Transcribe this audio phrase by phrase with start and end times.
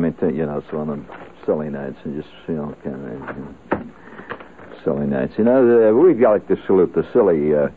[0.00, 1.06] Mean, t- you know, it's one of them
[1.44, 3.86] silly nights and just, you know, kind of, you know,
[4.84, 5.34] silly nights.
[5.38, 7.68] You know, uh, we'd like to salute the silly, uh,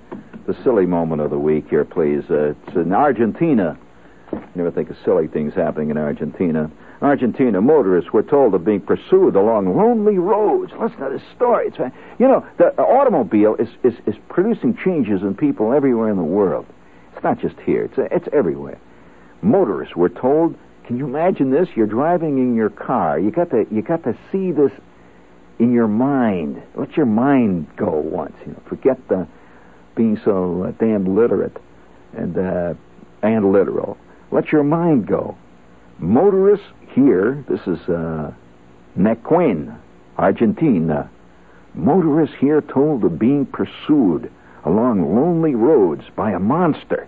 [0.47, 2.23] the silly moment of the week here, please.
[2.29, 3.77] Uh, it's in Argentina.
[4.31, 6.72] You never think of silly things happening in Argentina.
[7.01, 10.72] Argentina motorists were told of being pursued along lonely roads.
[10.79, 11.67] Listen to this story.
[11.67, 16.23] It's, you know, the automobile is, is, is producing changes in people everywhere in the
[16.23, 16.66] world.
[17.13, 17.83] It's not just here.
[17.83, 18.79] It's, it's everywhere
[19.44, 21.69] motorists were told, can you imagine this?
[21.75, 23.19] You're driving in your car.
[23.19, 24.71] You got to you got to see this
[25.59, 26.61] in your mind.
[26.75, 28.33] Let your mind go once.
[28.45, 29.27] You know, forget the
[29.95, 31.57] being so uh, damn literate
[32.13, 32.73] and uh,
[33.21, 33.97] and literal.
[34.31, 35.38] Let your mind go.
[35.99, 37.45] Motorists here.
[37.47, 38.33] This is uh,
[40.17, 41.09] Argentina.
[41.75, 44.31] Motorists here told of being pursued
[44.65, 47.07] along lonely roads by a monster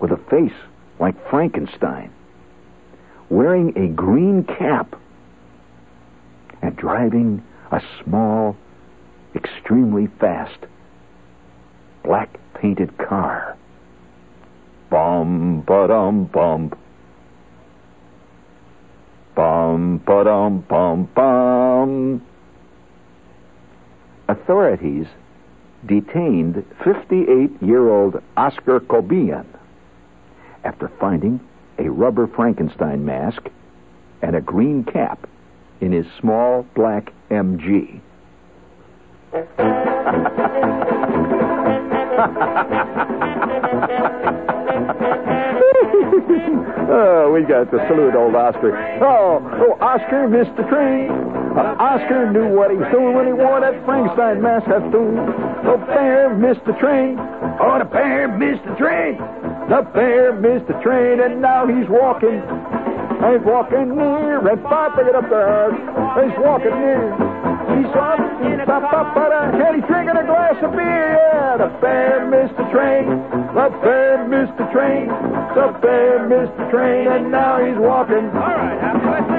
[0.00, 0.52] with a face
[1.00, 2.12] like Frankenstein,
[3.30, 4.94] wearing a green cap,
[6.62, 8.54] and driving a small,
[9.34, 10.58] extremely fast,
[12.04, 13.56] black painted car.
[14.90, 16.70] Bum ba dum bum.
[19.34, 22.22] Bum ba dum bum bum.
[24.28, 25.06] Authorities
[25.86, 29.46] detained 58 year old Oscar Cobian
[30.64, 31.40] after finding
[31.78, 33.42] a rubber Frankenstein mask
[34.22, 35.28] and a green cap
[35.80, 38.00] in his small black MG.
[46.90, 48.76] oh, we got to salute old Oscar.
[49.02, 51.10] Oh, oh, Oscar missed the train.
[51.10, 54.66] Uh, Oscar knew what he was doing when he wore that Frankenstein mask.
[54.68, 55.18] That's doing.
[55.64, 57.16] Oh, bear missed the train.
[57.60, 59.18] Oh, the bear missed the train.
[59.70, 62.42] The bear missed the train, and now he's walking.
[63.22, 64.98] He's walking near and.
[64.98, 65.70] Pick it up there.
[66.26, 67.14] He's walking near.
[67.78, 69.14] He's walking, in a cup.
[69.14, 71.14] and he's drinking a glass of beer.
[71.14, 73.14] Yeah, the bear missed the train.
[73.54, 75.06] The bear missed the train.
[75.54, 78.26] The bear missed the train, and now he's walking.
[78.26, 79.29] All right,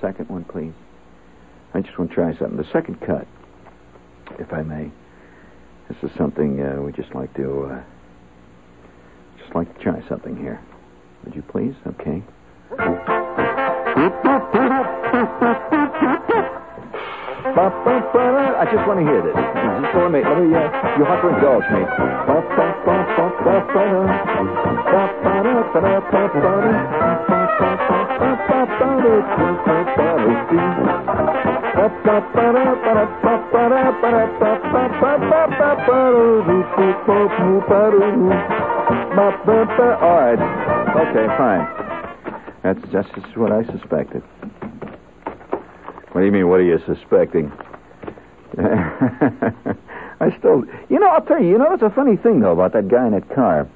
[0.00, 0.72] second one, please?
[1.74, 2.56] I just want to try something.
[2.56, 3.26] The second cut,
[4.38, 4.90] if I may.
[5.88, 7.82] This is something uh, we just like to uh,
[9.38, 10.60] just like to try something here.
[11.24, 11.74] Would you please?
[11.86, 12.22] Okay.
[18.58, 19.36] I just want to hear this.
[19.36, 21.82] Just let me, let me, uh, you have to indulge me.
[40.00, 40.38] All right.
[40.96, 41.64] Okay, fine.
[42.62, 44.22] That's just what I suspected.
[46.12, 47.52] What do you mean, what are you suspecting?
[48.58, 52.72] I still, you know, I'll tell you, you know, it's a funny thing, though, about
[52.72, 53.68] that guy in that car.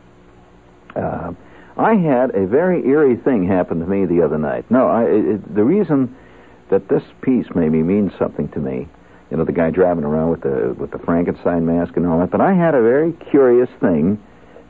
[0.96, 1.32] Uh,
[1.76, 4.70] I had a very eerie thing happen to me the other night.
[4.70, 6.16] No, I, it, the reason
[6.68, 8.88] that this piece maybe means something to me,
[9.30, 12.30] you know, the guy driving around with the with the Frankenstein mask and all that,
[12.30, 14.22] but I had a very curious thing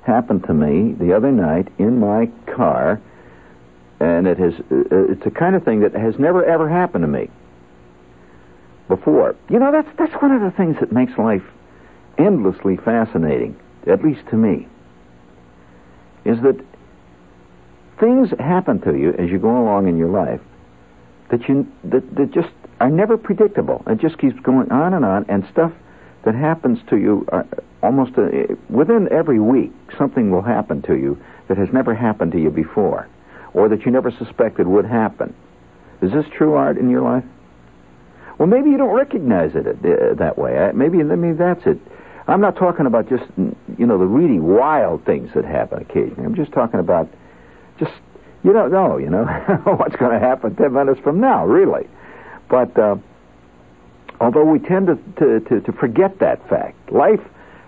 [0.03, 3.01] happen to me the other night in my car,
[4.01, 7.09] and it has, uh, it's a kind of thing that has never ever happened to
[7.09, 7.31] me
[8.89, 9.37] before.
[9.49, 11.45] You know, that's that's one of the things that makes life
[12.19, 14.67] endlessly fascinating, at least to me,
[16.25, 16.61] is that
[18.01, 20.41] things happen to you as you go along in your life
[21.31, 22.49] that you that, that just
[22.81, 23.85] are never predictable.
[23.87, 25.73] It just keeps going on and on, and stuff
[26.25, 27.43] that happens to you uh,
[27.83, 32.41] almost uh, within every week, something will happen to you that has never happened to
[32.41, 33.07] you before,
[33.55, 35.35] or that you never suspected would happen.
[36.03, 37.25] Is this true, Art, in your life?
[38.39, 40.57] Well, maybe you don't recognize it uh, that way.
[40.57, 41.79] Uh, maybe, maybe that's it.
[42.27, 46.25] I'm not talking about just, you know, the really wild things that happen occasionally.
[46.25, 47.09] I'm just talking about
[47.81, 47.93] just,
[48.45, 49.25] you don't know, you know,
[49.65, 51.89] what's going to happen 10 minutes from now, really.
[52.49, 52.97] But uh,
[54.21, 57.21] although we tend to, to, to, to forget that fact, life,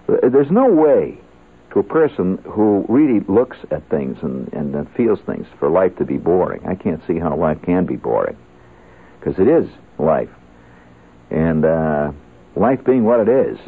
[0.09, 1.19] uh, there's no way
[1.73, 6.05] to a person who really looks at things and, and feels things for life to
[6.05, 6.65] be boring.
[6.67, 8.37] I can't see how life can be boring
[9.19, 9.69] because it is
[9.99, 10.29] life.
[11.31, 12.13] And uh,
[12.57, 13.59] life being what it is,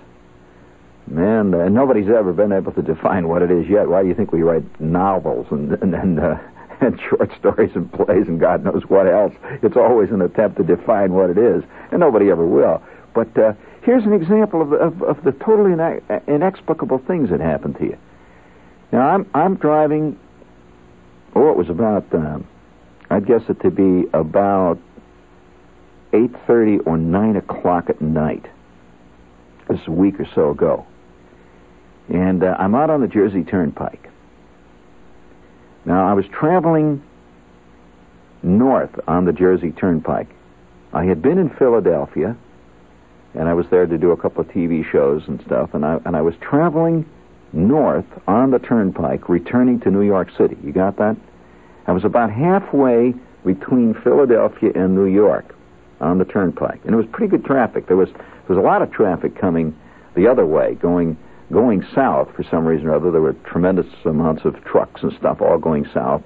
[1.07, 3.89] man, uh, nobody's ever been able to define what it is yet.
[3.89, 6.39] Why do you think we write novels and and and, uh,
[6.81, 9.33] and short stories and plays and God knows what else?
[9.63, 12.83] It's always an attempt to define what it is, and nobody ever will.
[13.15, 13.53] But uh,
[13.83, 17.99] here's an example of, of, of the totally ine- inexplicable things that happen to you.
[18.93, 20.19] Now I'm I'm driving.
[21.35, 22.13] Oh, it was about.
[22.15, 22.47] Um,
[23.11, 24.79] I'd guess it to be about
[26.13, 28.47] 8.30 or 9 o'clock at night.
[29.69, 30.87] This is a week or so ago.
[32.09, 34.11] And uh, I'm out on the Jersey Turnpike.
[35.85, 37.03] Now, I was traveling
[38.43, 40.29] north on the Jersey Turnpike.
[40.93, 42.37] I had been in Philadelphia,
[43.35, 45.99] and I was there to do a couple of TV shows and stuff, and I,
[46.05, 47.07] and I was traveling
[47.53, 50.57] north on the Turnpike, returning to New York City.
[50.63, 51.17] You got that?
[51.87, 55.55] I was about halfway between Philadelphia and New York
[56.01, 57.87] on the turnpike, and it was pretty good traffic.
[57.87, 59.77] There was there was a lot of traffic coming
[60.15, 61.17] the other way, going
[61.53, 63.11] going south for some reason or other.
[63.11, 66.23] There were tremendous amounts of trucks and stuff all going south,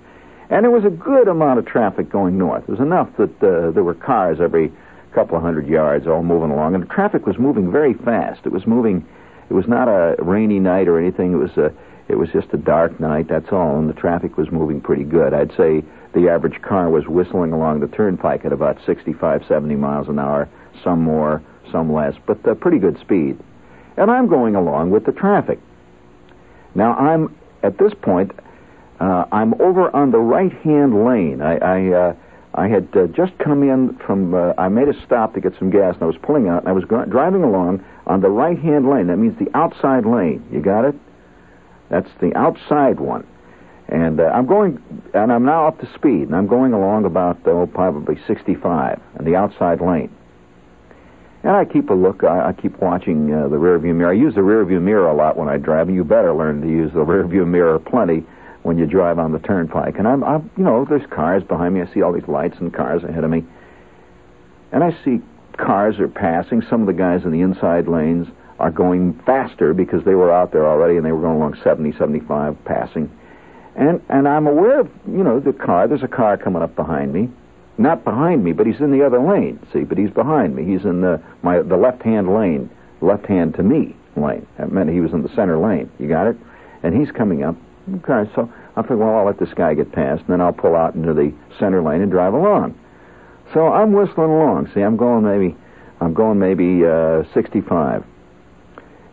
[0.50, 2.64] and there was a good amount of traffic going north.
[2.64, 4.72] It was enough that uh, there were cars every
[5.14, 8.40] couple of hundred yards all moving along, and the traffic was moving very fast.
[8.44, 9.06] It was moving.
[9.50, 11.32] It was not a rainy night or anything.
[11.32, 11.72] It was a
[12.08, 15.34] it was just a dark night, that's all, and the traffic was moving pretty good.
[15.34, 15.84] I'd say
[16.14, 20.48] the average car was whistling along the turnpike at about 65, 70 miles an hour,
[20.82, 23.38] some more, some less, but uh, pretty good speed.
[23.99, 25.59] And I'm going along with the traffic.
[26.75, 28.31] Now, I'm, at this point,
[29.00, 31.43] uh, I'm over on the right-hand lane.
[31.43, 32.14] I, I, uh,
[32.55, 35.71] I had uh, just come in from, uh, I made a stop to get some
[35.71, 38.88] gas, and I was pulling out, and I was go- driving along on the right-hand
[38.88, 39.09] lane.
[39.09, 40.47] That means the outside lane.
[40.52, 40.95] You got it?
[41.88, 43.26] That's the outside one.
[43.88, 44.81] And uh, I'm going,
[45.14, 49.25] and I'm now up to speed, and I'm going along about, oh, probably 65 in
[49.25, 50.14] the outside lane.
[51.49, 54.11] And I keep a look, I, I keep watching uh, the rearview mirror.
[54.11, 56.69] I use the rearview mirror a lot when I drive, and you better learn to
[56.69, 58.23] use the rearview mirror plenty
[58.64, 59.95] when you drive on the turnpike.
[59.97, 61.81] And I'm, I'm, you know, there's cars behind me.
[61.81, 63.45] I see all these lights and cars ahead of me.
[64.73, 65.23] And I see
[65.57, 66.61] cars are passing.
[66.69, 68.28] Some of the guys in the inside lanes
[68.59, 71.97] are going faster because they were out there already and they were going along 70,
[71.97, 73.11] 75 passing.
[73.75, 75.88] And and I'm aware of, you know, the car.
[75.88, 77.31] There's a car coming up behind me.
[77.78, 79.61] Not behind me, but he's in the other lane.
[79.73, 80.64] See, but he's behind me.
[80.64, 82.68] He's in the my the left-hand lane,
[83.00, 84.47] left hand to me lane.
[84.58, 85.90] That meant he was in the center lane.
[85.99, 86.37] You got it?
[86.82, 87.56] And he's coming up.
[87.97, 90.76] Okay, so I think, well, I'll let this guy get past, and then I'll pull
[90.76, 92.78] out into the center lane and drive along.
[93.54, 94.70] So I'm whistling along.
[94.75, 95.56] See, I'm going maybe,
[96.00, 98.04] I'm going maybe uh, 65.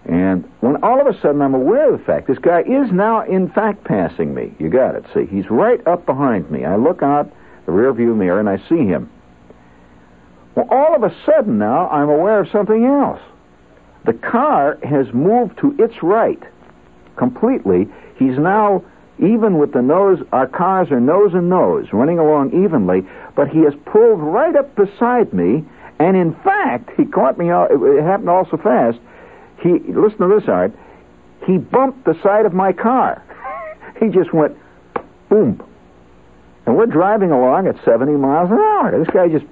[0.05, 3.23] And when all of a sudden I'm aware of the fact this guy is now
[3.23, 4.53] in fact passing me.
[4.59, 5.05] You got it.
[5.13, 6.63] See, he's right up behind me.
[6.63, 7.31] I look out
[7.65, 9.09] the rear view mirror and I see him.
[10.55, 13.21] Well, all of a sudden now I'm aware of something else.
[14.05, 16.41] The car has moved to its right
[17.17, 17.87] completely.
[18.17, 18.83] He's now
[19.19, 23.59] even with the nose, our cars are nose and nose, running along evenly, but he
[23.59, 25.63] has pulled right up beside me,
[25.99, 28.97] and in fact, he caught me out, it happened all so fast,
[29.61, 30.73] he, listen to this, Art,
[31.45, 33.23] he bumped the side of my car.
[33.99, 34.57] he just went,
[35.29, 35.63] boom.
[36.65, 38.97] And we're driving along at 70 miles an hour.
[38.97, 39.45] This guy just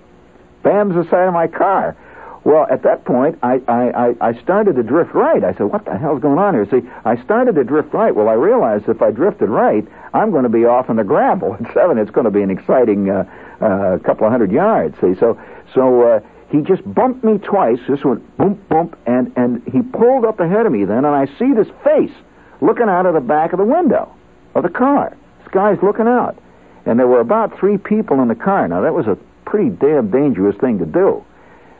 [0.64, 1.96] bams the side of my car.
[2.44, 5.44] Well, at that point, I, I, I started to drift right.
[5.44, 6.68] I said, what the hell's going on here?
[6.70, 8.14] See, I started to drift right.
[8.14, 11.54] Well, I realized if I drifted right, I'm going to be off in the gravel.
[11.60, 13.24] At seven, it's going to be an exciting uh,
[13.62, 14.96] uh, couple of hundred yards.
[15.00, 15.40] See, so
[15.74, 17.80] so uh, he just bumped me twice.
[17.88, 21.26] This went boom, boom, and and he pulled up ahead of me then, and I
[21.40, 22.14] see this face
[22.62, 24.14] looking out of the back of the window
[24.54, 25.16] of the car.
[25.40, 26.38] This guy's looking out,
[26.86, 28.68] and there were about three people in the car.
[28.68, 31.24] Now that was a pretty damn dangerous thing to do.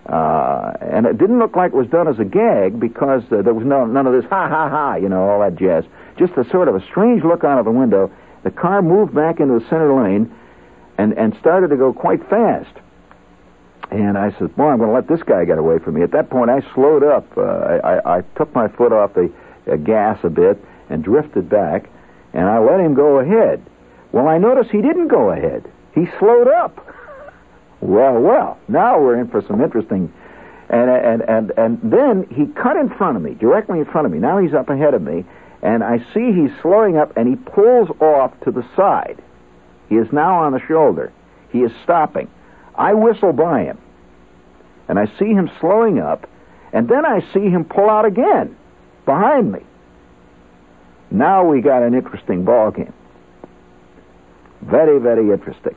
[0.06, 3.54] Uh, and it didn't look like it was done as a gag because uh, there
[3.54, 5.86] was no none of this ha ha ha, you know, all that jazz.
[6.18, 8.12] Just a sort of a strange look out of the window.
[8.44, 10.34] The car moved back into the center lane
[10.98, 12.76] and and started to go quite fast.
[13.92, 16.12] And I said, "Boy, I'm going to let this guy get away from me." At
[16.12, 17.26] that point, I slowed up.
[17.38, 19.32] Uh, I, I took my foot off the
[19.72, 20.58] uh, gas a bit
[20.90, 21.90] and drifted back,
[22.34, 23.64] and I let him go ahead.
[24.14, 25.70] Well, I noticed he didn't go ahead.
[25.94, 26.88] He slowed up.
[27.82, 30.14] Well, well, now we're in for some interesting.
[30.70, 34.14] And, and, and, and then he cut in front of me, directly in front of
[34.14, 34.20] me.
[34.20, 35.26] Now he's up ahead of me,
[35.62, 39.22] and I see he's slowing up, and he pulls off to the side.
[39.90, 41.12] He is now on the shoulder.
[41.52, 42.30] He is stopping.
[42.76, 43.80] I whistle by him,
[44.88, 46.30] and I see him slowing up,
[46.72, 48.56] and then I see him pull out again
[49.06, 49.60] behind me.
[51.12, 52.94] Now we got an interesting ball game.
[54.70, 55.76] Very, very interesting.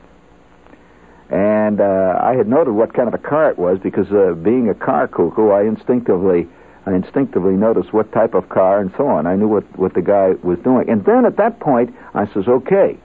[1.29, 4.69] And uh, I had noted what kind of a car it was because uh, being
[4.69, 6.47] a car cuckoo, I instinctively,
[6.85, 9.27] I instinctively noticed what type of car and so on.
[9.27, 10.89] I knew what what the guy was doing.
[10.89, 12.97] And then at that point, I says, "Okay,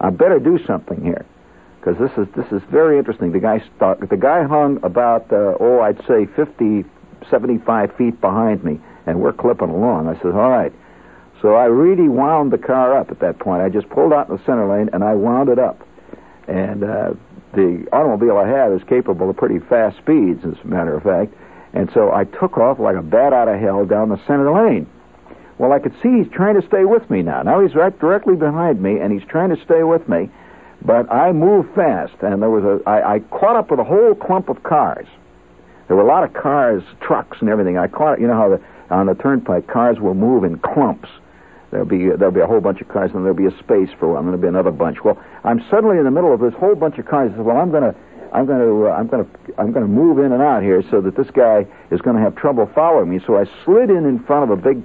[0.00, 1.26] I better do something here."
[1.80, 3.32] Because this is this is very interesting.
[3.32, 6.84] The guy the guy hung about uh, oh I'd say 50,
[7.28, 10.08] 75 feet behind me, and we're clipping along.
[10.08, 10.72] I said, all right.
[11.44, 13.60] So I really wound the car up at that point.
[13.60, 15.86] I just pulled out in the center lane and I wound it up.
[16.48, 17.12] And uh,
[17.52, 21.34] the automobile I have is capable of pretty fast speeds, as a matter of fact.
[21.74, 24.86] And so I took off like a bat out of hell down the center lane.
[25.58, 27.42] Well, I could see he's trying to stay with me now.
[27.42, 30.30] Now he's right directly behind me, and he's trying to stay with me.
[30.80, 32.88] But I moved fast, and there was a.
[32.88, 35.06] I, I caught up with a whole clump of cars.
[35.88, 37.76] There were a lot of cars, trucks, and everything.
[37.76, 38.18] I caught.
[38.18, 41.10] You know how the on the turnpike cars will move in clumps.
[41.74, 44.12] There'll be there'll be a whole bunch of cars, and there'll be a space for
[44.12, 44.26] one.
[44.26, 45.02] There'll be another bunch.
[45.02, 47.32] Well, I'm suddenly in the middle of this whole bunch of cars.
[47.36, 47.96] Well, I'm gonna,
[48.32, 49.26] I'm gonna, uh, I'm gonna,
[49.58, 52.70] I'm gonna move in and out here so that this guy is gonna have trouble
[52.76, 53.18] following me.
[53.26, 54.84] So I slid in in front of a big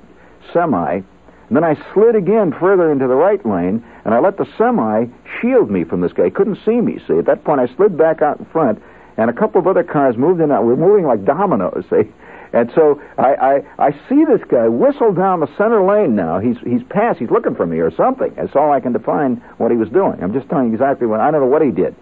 [0.51, 1.05] semi, and
[1.51, 5.05] then I slid again further into the right lane, and I let the semi
[5.39, 6.25] shield me from this guy.
[6.25, 6.99] He couldn't see me.
[7.07, 8.81] See, at that point, I slid back out in front,
[9.15, 10.51] and a couple of other cars moved in.
[10.51, 10.65] Out.
[10.65, 11.85] We're moving like dominoes.
[11.91, 12.09] See.
[12.51, 16.39] And so I, I, I see this guy whistle down the center lane now.
[16.39, 17.19] He's, he's passed.
[17.19, 18.33] He's looking for me or something.
[18.35, 20.21] That's all I can define what he was doing.
[20.21, 21.95] I'm just telling you exactly what, I don't know what he did,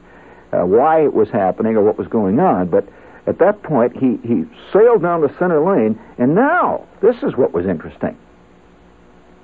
[0.53, 2.69] uh, why it was happening or what was going on.
[2.69, 2.87] But
[3.25, 5.99] at that point, he, he sailed down the center lane.
[6.17, 8.17] And now, this is what was interesting.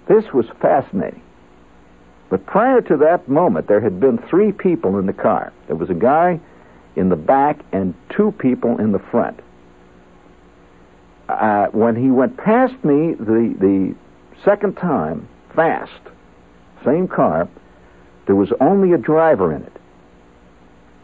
[0.08, 1.22] This was fascinating.
[2.30, 5.52] But prior to that moment, there had been three people in the car.
[5.68, 6.40] There was a guy
[6.96, 9.42] in the back and two people in the front
[11.30, 13.96] uh, when he went past me the the
[14.44, 16.02] second time, fast,
[16.84, 17.48] same car,
[18.26, 19.74] there was only a driver in it,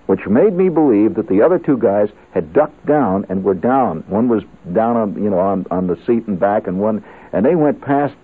[0.07, 4.03] which made me believe that the other two guys had ducked down and were down.
[4.07, 7.45] One was down on you know on on the seat and back, and one and
[7.45, 8.15] they went past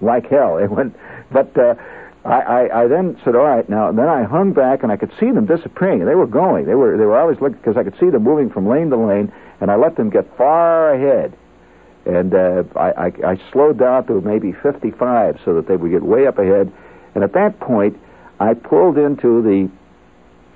[0.00, 0.56] like hell.
[0.60, 0.96] They went,
[1.30, 1.56] but.
[1.56, 1.74] Uh,
[2.22, 5.10] I, I, I then said, all right, now, then I hung back and I could
[5.18, 6.04] see them disappearing.
[6.04, 6.66] They were going.
[6.66, 8.96] They were, they were always looking, because I could see them moving from lane to
[8.98, 11.36] lane, and I let them get far ahead.
[12.06, 16.02] And uh, I, I, I slowed down to maybe 55 so that they would get
[16.02, 16.72] way up ahead.
[17.14, 17.98] And at that point,
[18.38, 19.70] I pulled into the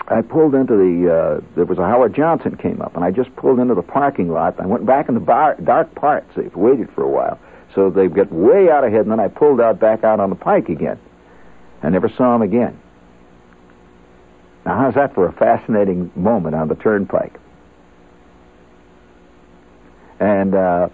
[0.06, 3.34] I pulled into the, uh, there was a Howard Johnson came up, and I just
[3.36, 4.60] pulled into the parking lot.
[4.60, 6.28] I went back in the bar, dark parts.
[6.36, 7.38] They waited for a while.
[7.74, 10.36] So they get way out ahead, and then I pulled out back out on the
[10.36, 10.98] pike again.
[11.82, 12.78] I never saw him again.
[14.66, 17.40] Now, how's that for a fascinating moment on the turnpike?
[20.20, 20.88] And uh,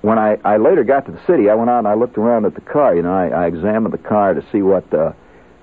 [0.00, 2.44] when I, I later got to the city, I went out and I looked around
[2.44, 2.94] at the car.
[2.94, 5.12] You know, I, I examined the car to see what, uh,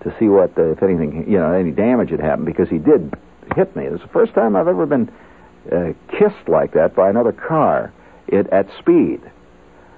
[0.04, 3.14] to see what, uh, if anything, you know, any damage had happened because he did
[3.56, 3.86] hit me.
[3.86, 5.12] It was the first time I've ever been
[5.72, 7.92] uh, kissed like that by another car
[8.28, 9.22] it, at speed.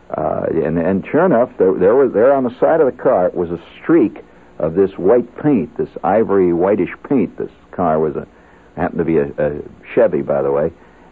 [0.10, 3.30] Uh, and, and sure enough, there, there was there on the side of the car
[3.34, 4.24] was a streak
[4.60, 7.38] of this white paint, this ivory whitish paint.
[7.38, 8.28] This car was a
[8.76, 9.62] happened to be a, a
[9.94, 10.72] Chevy, by the way,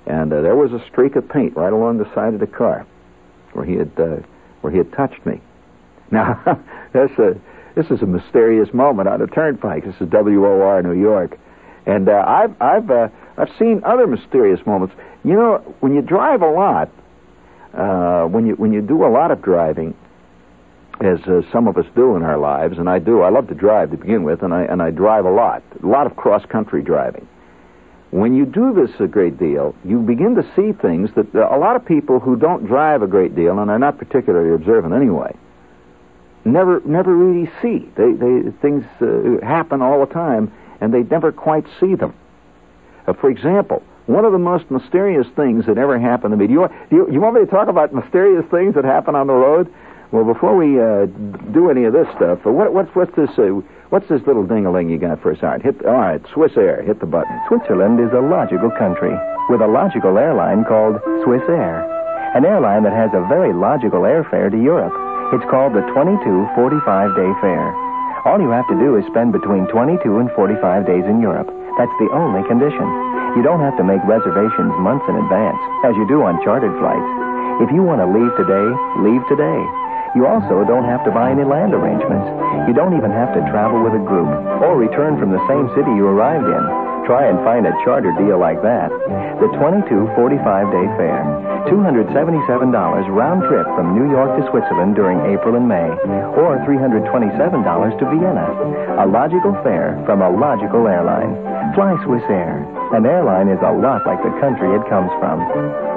[0.09, 2.85] and uh, there was a streak of paint right along the side of the car
[3.53, 4.17] where he had uh,
[4.61, 5.39] where he had touched me.
[6.11, 6.59] Now,
[6.91, 7.39] that's a
[7.75, 9.85] this is a mysterious moment on a turnpike.
[9.85, 11.37] This is WOR New York,
[11.85, 14.95] and uh, I've I've uh, I've seen other mysterious moments.
[15.23, 16.89] You know, when you drive a lot,
[17.75, 19.95] uh, when you when you do a lot of driving,
[20.99, 23.21] as uh, some of us do in our lives, and I do.
[23.21, 25.85] I love to drive to begin with, and I and I drive a lot, a
[25.85, 27.27] lot of cross country driving.
[28.11, 31.75] When you do this a great deal, you begin to see things that a lot
[31.75, 35.35] of people who don't drive a great deal and are not particularly observant anyway
[36.45, 37.89] never never really see.
[37.95, 40.51] They they things uh, happen all the time,
[40.81, 42.13] and they never quite see them.
[43.07, 46.47] Uh, for example, one of the most mysterious things that ever happened to me.
[46.47, 49.27] Do you, do you, you want me to talk about mysterious things that happen on
[49.27, 49.73] the road?
[50.09, 51.05] Well, before we uh,
[51.53, 53.29] do any of this stuff, uh, what, what's what's this?
[53.37, 53.61] Uh,
[53.93, 55.37] what's this little ding-a-ling you got for us?
[55.45, 55.85] All right, hit.
[55.85, 56.81] All right, Swiss Air.
[56.81, 57.29] Hit the button.
[57.45, 59.13] Switzerland is a logical country
[59.53, 61.86] with a logical airline called Swiss Air,
[62.34, 64.97] an airline that has a very logical airfare to Europe.
[65.29, 66.25] It's called the 22
[66.57, 67.69] 45 day fare.
[68.25, 71.53] All you have to do is spend between 22 and 45 days in Europe.
[71.77, 72.89] That's the only condition.
[73.38, 77.10] You don't have to make reservations months in advance, as you do on chartered flights.
[77.62, 78.67] If you want to leave today,
[79.05, 79.78] leave today.
[80.15, 82.26] You also don't have to buy any land arrangements.
[82.65, 84.30] You don't even have to travel with a group
[84.65, 86.63] or return from the same city you arrived in.
[87.06, 88.89] Try and find a charter deal like that.
[89.41, 90.41] The 22 45
[90.74, 91.26] day fare.
[91.69, 92.10] $277
[93.10, 95.89] round trip from New York to Switzerland during April and May,
[96.38, 98.45] or $327 to Vienna.
[99.02, 101.34] A logical fare from a logical airline.
[101.74, 102.65] Fly Swiss Air.
[102.93, 105.88] An airline is a lot like the country it comes from.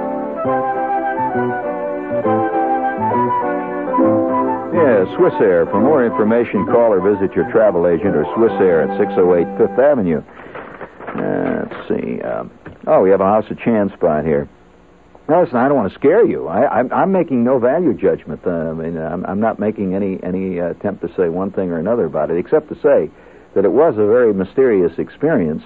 [5.03, 5.67] Yeah, Swiss Air.
[5.67, 9.79] For more information, call or visit your travel agent or Swiss Air at 608 Fifth
[9.79, 10.23] Avenue.
[10.23, 12.21] Uh, let's see.
[12.23, 12.51] Um,
[12.87, 14.49] oh, we have a House of Chan spot here.
[15.29, 16.47] Now, listen, I don't want to scare you.
[16.47, 18.43] I, I'm, I'm making no value judgment.
[18.47, 21.71] Uh, I mean, I'm, I'm not making any any uh, attempt to say one thing
[21.71, 23.11] or another about it, except to say
[23.55, 25.63] that it was a very mysterious experience,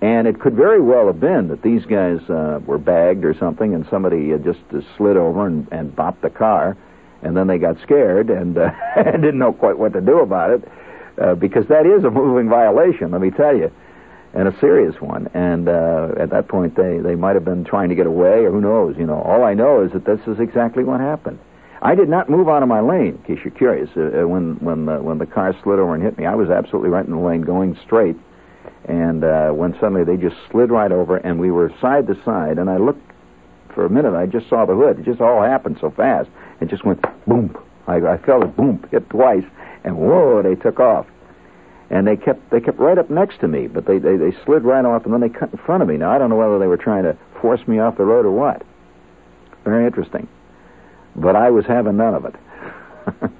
[0.00, 3.74] and it could very well have been that these guys uh, were bagged or something,
[3.74, 6.76] and somebody uh, just uh, slid over and, and bopped the car,
[7.22, 8.70] and then they got scared and, uh,
[9.12, 10.68] didn't know quite what to do about it,
[11.20, 13.10] uh, because that is a moving violation.
[13.10, 13.70] Let me tell you
[14.32, 15.28] and a serious one.
[15.34, 18.50] And uh, at that point, they, they might have been trying to get away, or
[18.50, 18.96] who knows.
[18.96, 21.38] You know, all I know is that this is exactly what happened.
[21.82, 23.18] I did not move out of my lane.
[23.26, 26.02] In case you're curious, uh, uh when when the, when the car slid over and
[26.02, 28.16] hit me, I was absolutely right in the lane, going straight.
[28.84, 32.58] And uh, when suddenly they just slid right over, and we were side to side,
[32.58, 33.02] and I looked
[33.74, 34.14] for a minute.
[34.14, 35.00] I just saw the hood.
[35.00, 36.28] It just all happened so fast.
[36.60, 37.56] It just went boom.
[37.86, 39.44] I, I felt it boom, hit twice,
[39.84, 41.06] and whoa, they took off
[41.90, 44.62] and they kept they kept right up next to me, but they, they they slid
[44.62, 45.96] right off, and then they cut in front of me.
[45.96, 48.30] Now I don't know whether they were trying to force me off the road or
[48.30, 48.62] what.
[49.64, 50.28] Very interesting,
[51.16, 52.34] but I was having none of it.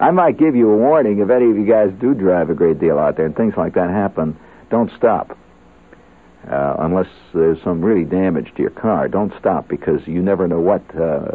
[0.00, 2.80] I might give you a warning if any of you guys do drive a great
[2.80, 4.38] deal out there and things like that happen.
[4.70, 5.36] Don't stop.
[6.50, 10.58] Uh, unless there's some really damage to your car, don't stop because you never know
[10.58, 11.32] what uh,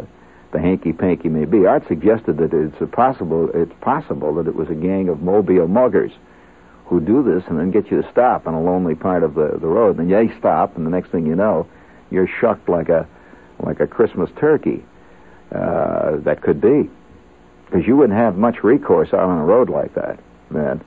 [0.52, 1.66] the hanky panky may be.
[1.66, 6.12] Art suggested that it's possible it's possible that it was a gang of mobile muggers
[6.86, 9.58] who do this and then get you to stop on a lonely part of the,
[9.60, 9.98] the road.
[9.98, 11.66] And they stop, and the next thing you know,
[12.10, 13.06] you're shucked like a
[13.60, 14.84] like a Christmas turkey.
[15.54, 16.90] Uh, that could be
[17.66, 20.18] because you wouldn't have much recourse out on a road like that,
[20.50, 20.82] man.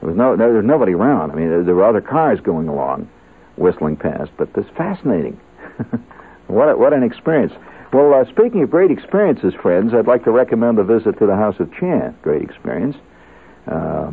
[0.00, 1.30] There was no there was nobody around.
[1.30, 3.08] I mean, there, there were other cars going along,
[3.56, 5.40] whistling past, but it's fascinating.
[6.46, 7.52] what a, what an experience.
[7.92, 11.34] Well, uh, speaking of great experiences, friends, I'd like to recommend a visit to the
[11.34, 12.16] House of Chan.
[12.22, 12.94] Great experience.
[13.66, 14.12] Uh,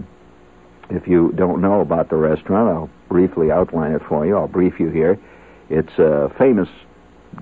[0.90, 4.36] if you don't know about the restaurant, I'll briefly outline it for you.
[4.36, 5.20] I'll brief you here.
[5.70, 6.70] It's a famous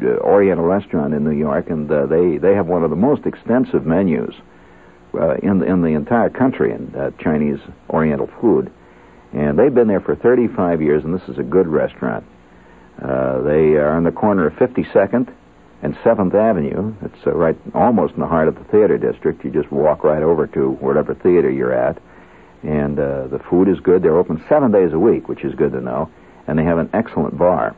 [0.04, 3.26] uh, Oriental restaurant in New York, and uh, they they have one of the most
[3.26, 4.34] extensive menus
[5.14, 8.70] uh, in in the entire country in uh, Chinese Oriental food.
[9.32, 12.26] And they've been there for 35 years, and this is a good restaurant.
[13.02, 15.32] Uh, they are on the corner of 52nd
[15.82, 16.94] and Seventh Avenue.
[17.04, 19.44] It's uh, right almost in the heart of the theater district.
[19.44, 22.02] You just walk right over to whatever theater you're at,
[22.64, 24.04] and uh, the food is good.
[24.04, 26.10] They're open seven days a week, which is good to know,
[26.48, 27.76] and they have an excellent bar.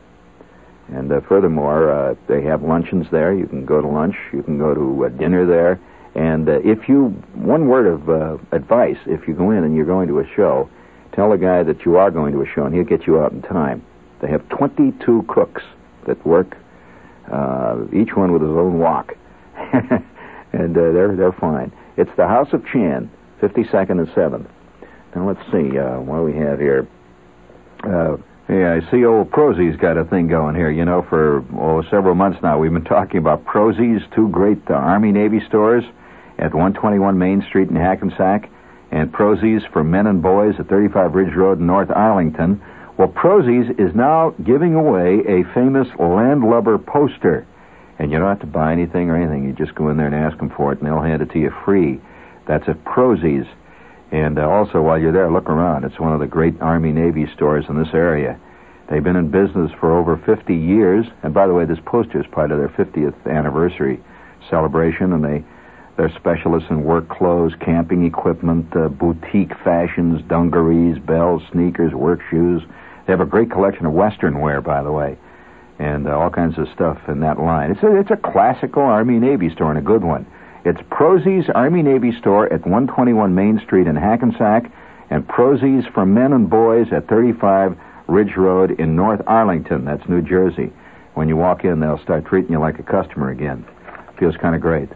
[0.90, 3.34] And uh, furthermore, uh, they have luncheons there.
[3.34, 4.16] You can go to lunch.
[4.32, 5.80] You can go to uh, dinner there.
[6.16, 9.86] And uh, if you, one word of uh, advice, if you go in and you're
[9.86, 10.70] going to a show,
[11.12, 13.34] tell the guy that you are going to a show, and he'll get you out
[13.34, 13.86] in time.
[14.22, 15.62] They have 22 cooks
[16.06, 16.58] that work,
[17.32, 19.16] uh, each one with his own walk.
[20.54, 21.72] and uh, they're they're fine.
[21.98, 23.10] It's the House of Chan,
[23.42, 24.48] 52nd and 7th.
[25.16, 26.88] Now let's see, uh, what we have here?
[27.84, 28.18] Uh,
[28.50, 30.72] yeah, I see old Prozy's got a thing going here.
[30.72, 34.74] You know, for oh, several months now, we've been talking about Prozy's, two great uh,
[34.74, 35.84] Army Navy stores
[36.38, 38.50] at 121 Main Street in Hackensack,
[38.92, 42.62] and Prozy's for men and boys at 35 Ridge Road in North Arlington.
[42.98, 47.46] Well, Prozy's is now giving away a famous landlubber poster.
[48.00, 49.46] And you don't have to buy anything or anything.
[49.46, 51.40] You just go in there and ask them for it, and they'll hand it to
[51.40, 52.00] you free.
[52.48, 53.46] That's at Prozy's.
[54.12, 55.84] And uh, also, while you're there, look around.
[55.84, 58.40] It's one of the great Army Navy stores in this area.
[58.90, 61.06] They've been in business for over 50 years.
[61.22, 64.02] And by the way, this poster is part of their 50th anniversary
[64.50, 65.44] celebration, and they
[65.98, 72.62] they're specialists in work clothes, camping equipment, uh, boutique fashions, dungarees, bells, sneakers, work shoes.
[73.08, 75.18] They have a great collection of Western wear, by the way,
[75.80, 77.72] and uh, all kinds of stuff in that line.
[77.72, 80.28] It's a, it's a classical Army Navy store and a good one.
[80.66, 84.70] It's Prozy's Army Navy store at 121 Main Street in Hackensack,
[85.10, 89.86] and Prozy's for men and boys at 35 Ridge Road in North Arlington.
[89.86, 90.74] That's New Jersey.
[91.14, 93.66] When you walk in, they'll start treating you like a customer again.
[94.20, 94.90] Feels kind of great.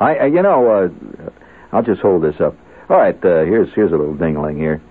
[0.00, 1.30] I, you know, uh,
[1.72, 2.56] I'll just hold this up.
[2.90, 4.82] All right, uh, here's here's a little dingling here.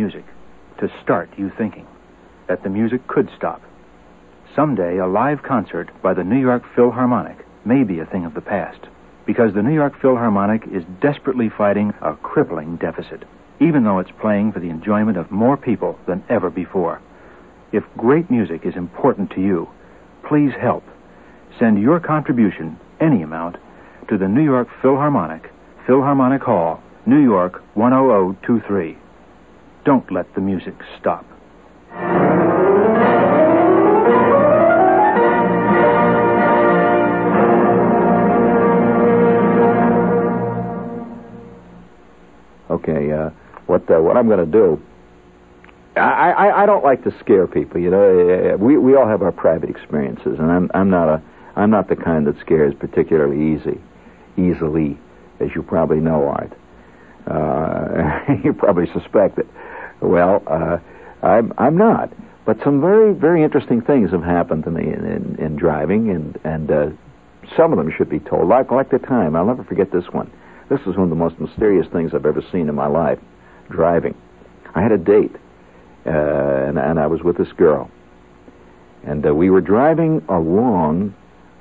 [0.00, 0.24] Music
[0.78, 1.86] to start you thinking
[2.48, 3.60] that the music could stop.
[4.56, 8.40] Someday, a live concert by the New York Philharmonic may be a thing of the
[8.40, 8.80] past
[9.26, 13.24] because the New York Philharmonic is desperately fighting a crippling deficit,
[13.60, 17.02] even though it's playing for the enjoyment of more people than ever before.
[17.70, 19.68] If great music is important to you,
[20.26, 20.84] please help.
[21.58, 23.58] Send your contribution, any amount,
[24.08, 25.52] to the New York Philharmonic,
[25.86, 28.96] Philharmonic Hall, New York 10023.
[29.84, 31.24] Don't let the music stop.
[42.70, 43.30] Okay, uh,
[43.66, 44.80] what uh, what I'm going to do?
[45.96, 47.80] I, I I don't like to scare people.
[47.80, 51.20] You know, Uh, we we all have our private experiences, and I'm I'm not a
[51.56, 53.80] I'm not the kind that scares particularly easy,
[54.36, 54.98] easily,
[55.40, 56.52] as you probably know, Art.
[57.26, 59.46] Uh, you probably suspect it.
[60.00, 60.78] Well, uh,
[61.22, 62.12] I'm I'm not.
[62.44, 66.38] But some very very interesting things have happened to me in in, in driving, and
[66.44, 66.90] and uh,
[67.56, 68.48] some of them should be told.
[68.48, 70.30] Like like the time, I'll never forget this one.
[70.68, 73.18] This is one of the most mysterious things I've ever seen in my life.
[73.70, 74.16] Driving,
[74.74, 75.34] I had a date,
[76.06, 77.90] uh, and and I was with this girl,
[79.04, 81.14] and uh, we were driving along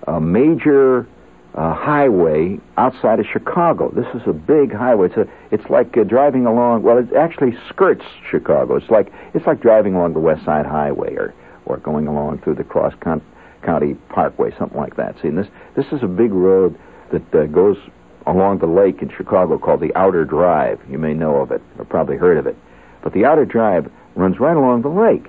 [0.08, 1.08] a major
[1.56, 3.92] uh, highway outside of Chicago.
[3.92, 5.08] This is a big highway.
[5.08, 6.84] It's a, it's like uh, driving along.
[6.84, 8.76] Well, it actually skirts Chicago.
[8.76, 11.34] It's like it's like driving along the West Side Highway or
[11.66, 13.22] or going along through the Cross Con-
[13.64, 15.16] County Parkway, something like that.
[15.22, 16.78] See, this this is a big road
[17.12, 17.78] that uh, goes
[18.28, 20.80] along the lake in Chicago called the Outer Drive.
[20.90, 22.56] You may know of it or probably heard of it.
[23.02, 25.26] But the Outer Drive runs right along the lake.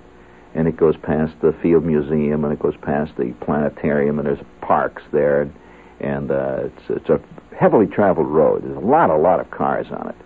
[0.54, 4.44] And it goes past the Field Museum and it goes past the planetarium and there's
[4.60, 5.42] parks there.
[5.42, 5.54] And,
[6.00, 7.20] and uh, it's, it's a
[7.56, 8.64] heavily traveled road.
[8.64, 10.16] There's a lot, a lot of cars on it.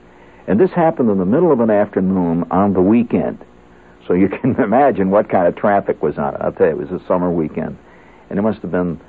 [0.46, 3.44] And this happened in the middle of an afternoon on the weekend.
[4.06, 6.40] So you can imagine what kind of traffic was on it.
[6.40, 7.78] I'll tell you, it was a summer weekend.
[8.28, 9.00] And there must have been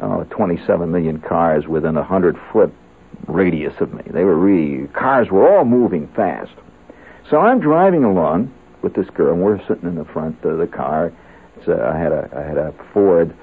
[0.00, 2.72] uh, 27 million cars within a 100 foot
[3.26, 4.02] radius of me.
[4.06, 6.52] They were really, cars were all moving fast.
[7.30, 10.66] So I'm driving along with this girl, and we're sitting in the front of the
[10.66, 11.12] car.
[11.56, 13.34] It's a, I had a I had a Ford,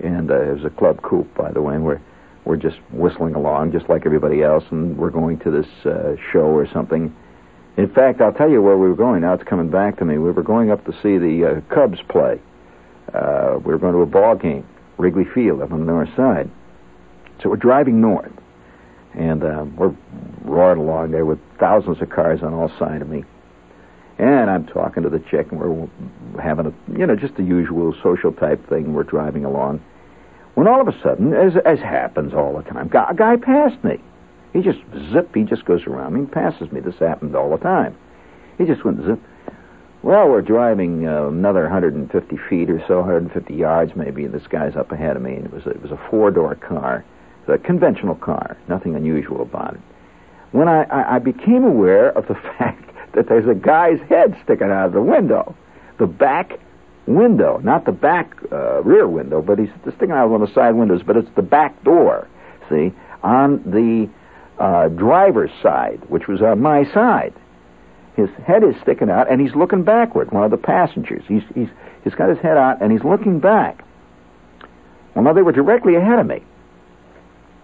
[0.00, 1.74] and uh, it was a Club Coupe, by the way.
[1.74, 2.00] And we're
[2.44, 6.46] we're just whistling along, just like everybody else, and we're going to this uh, show
[6.46, 7.14] or something.
[7.76, 9.22] In fact, I'll tell you where we were going.
[9.22, 10.18] Now it's coming back to me.
[10.18, 12.40] We were going up to see the uh, Cubs play.
[13.12, 14.66] Uh, we were going to a ball game,
[14.98, 16.50] Wrigley Field, up on the north side.
[17.42, 18.32] So we're driving north
[19.14, 19.94] and um, we're
[20.42, 23.24] roaring along there with thousands of cars on all sides of me.
[24.18, 25.88] And I'm talking to the chick, and we're
[26.40, 28.94] having a, you know, just the usual social type thing.
[28.94, 29.82] We're driving along.
[30.54, 33.98] When all of a sudden, as as happens all the time, a guy passed me.
[34.52, 34.78] He just
[35.12, 35.34] zip.
[35.34, 36.80] He just goes around me and passes me.
[36.80, 37.96] This happened all the time.
[38.56, 39.20] He just went zip.
[40.02, 44.76] Well, we're driving uh, another 150 feet or so, 150 yards maybe, and this guy's
[44.76, 45.34] up ahead of me.
[45.34, 47.04] And it was a, it was a four door car,
[47.48, 49.80] a conventional car, nothing unusual about it.
[50.52, 54.70] When I, I, I became aware of the fact that there's a guy's head sticking
[54.70, 55.56] out of the window,
[55.98, 56.60] the back
[57.06, 60.74] window, not the back uh, rear window, but he's sticking out one of the side
[60.74, 62.28] windows, but it's the back door.
[62.68, 64.08] See, on the
[64.58, 67.34] uh, driver's side, which was on my side.
[68.16, 70.30] His head is sticking out, and he's looking backward.
[70.30, 71.24] One of the passengers.
[71.26, 71.68] He's he's
[72.04, 73.84] he's got his head out, and he's looking back.
[75.14, 76.42] Well, now they were directly ahead of me,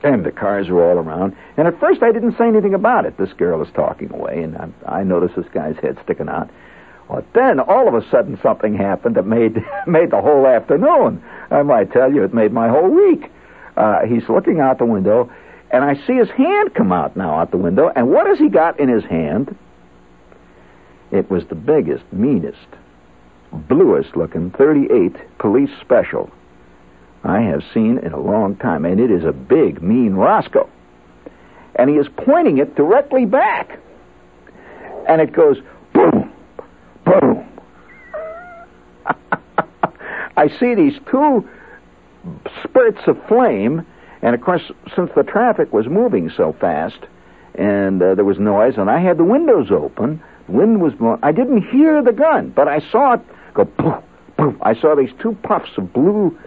[0.03, 1.37] and the cars were all around.
[1.57, 3.17] And at first, I didn't say anything about it.
[3.17, 6.51] This girl is talking away, and I, I noticed this guy's head sticking out.
[7.11, 11.23] Well, then all of a sudden, something happened that made made the whole afternoon.
[11.51, 13.31] I might tell you, it made my whole week.
[13.77, 15.31] Uh, he's looking out the window,
[15.73, 17.91] and I see his hand come out now out the window.
[17.95, 19.57] And what has he got in his hand?
[21.11, 22.69] It was the biggest, meanest,
[23.53, 26.31] bluest looking 38 police special
[27.25, 28.85] I have seen in a long time.
[28.85, 30.71] And it is a big, mean Roscoe.
[31.75, 33.79] And he is pointing it directly back.
[35.09, 35.59] And it goes
[37.05, 37.47] boom.
[40.37, 41.49] I see these two
[42.63, 43.87] spurts of flame,
[44.23, 44.63] and of course,
[44.95, 46.99] since the traffic was moving so fast,
[47.55, 51.21] and uh, there was noise, and I had the windows open, wind was blowing.
[51.23, 53.21] I didn't hear the gun, but I saw it
[53.55, 54.03] go poof,
[54.37, 54.55] poof.
[54.63, 56.39] I saw these two puffs of blue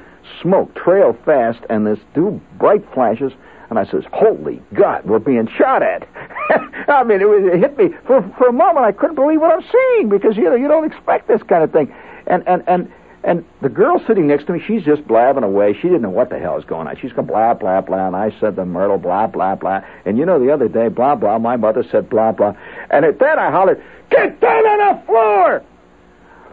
[0.41, 3.33] smoke trail fast, and this two bright flashes.
[3.69, 6.07] And I says, "Holy God, we're being shot at!"
[6.89, 8.85] I mean, it, was, it hit me for for a moment.
[8.85, 11.71] I couldn't believe what I'm seeing because you know you don't expect this kind of
[11.71, 11.93] thing.
[12.27, 12.91] And and and
[13.23, 15.73] and the girl sitting next to me, she's just blabbing away.
[15.73, 16.97] She didn't know what the hell is going on.
[17.01, 19.81] She's going blah blah blah, and I said the Myrtle blah blah blah.
[20.05, 21.39] And you know, the other day, blah blah.
[21.39, 22.53] My mother said blah blah.
[22.89, 25.63] And at that, I hollered, "Get down on the floor!"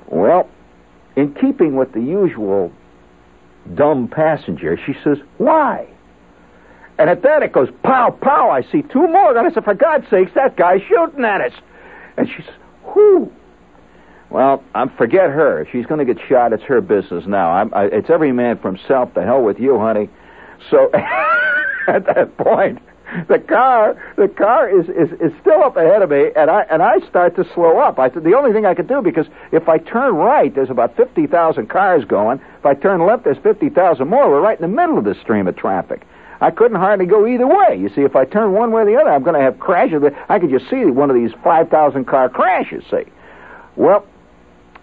[0.07, 0.49] Well,
[1.17, 2.73] in keeping with the usual
[3.75, 5.89] dumb passenger, she says, "Why?"
[7.01, 8.51] And at that, it goes pow pow.
[8.51, 9.35] I see two more.
[9.35, 11.53] And I said, "For God's sakes, that guy's shooting at us!"
[12.19, 13.33] And she says, "Who?"
[14.29, 15.67] Well, I forget her.
[15.73, 17.53] She's going to get shot, it's her business now.
[17.53, 19.15] I'm, I, it's every man for himself.
[19.15, 20.11] The hell with you, honey.
[20.71, 20.91] So
[21.89, 22.81] at that point,
[23.29, 26.83] the car, the car is, is, is still up ahead of me, and I and
[26.83, 27.99] I start to slow up.
[27.99, 31.27] I the only thing I could do because if I turn right, there's about fifty
[31.27, 32.43] thousand cars going.
[32.59, 34.29] If I turn left, there's fifty thousand more.
[34.29, 36.07] We're right in the middle of this stream of traffic.
[36.41, 37.77] I couldn't hardly go either way.
[37.77, 40.03] You see, if I turn one way or the other, I'm going to have crashes.
[40.29, 42.85] I could just see one of these five thousand car crashes.
[42.91, 43.05] See,
[43.77, 44.07] well,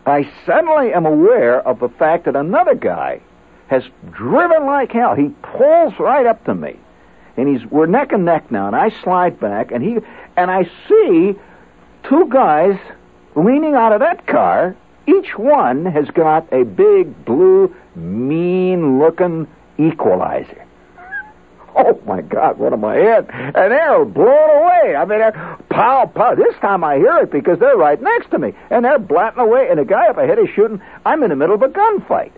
[0.06, 3.22] I suddenly am aware of the fact that another guy
[3.67, 5.15] has driven like hell.
[5.15, 6.80] He pulls right up to me,
[7.36, 8.67] and he's we're neck and neck now.
[8.67, 9.98] And I slide back, and he
[10.38, 11.36] and I see
[12.04, 12.78] two guys
[13.36, 14.76] leaning out of that car.
[15.08, 20.66] Each one has got a big blue, mean-looking equalizer.
[21.79, 23.29] Oh my God, what am I in?
[23.29, 24.95] And they're blown away.
[24.95, 26.33] I mean, they're pow, pow.
[26.33, 28.53] This time I hear it because they're right next to me.
[28.71, 30.81] And they're blatting away, and the guy up ahead is shooting.
[31.05, 32.31] I'm in the middle of a gunfight.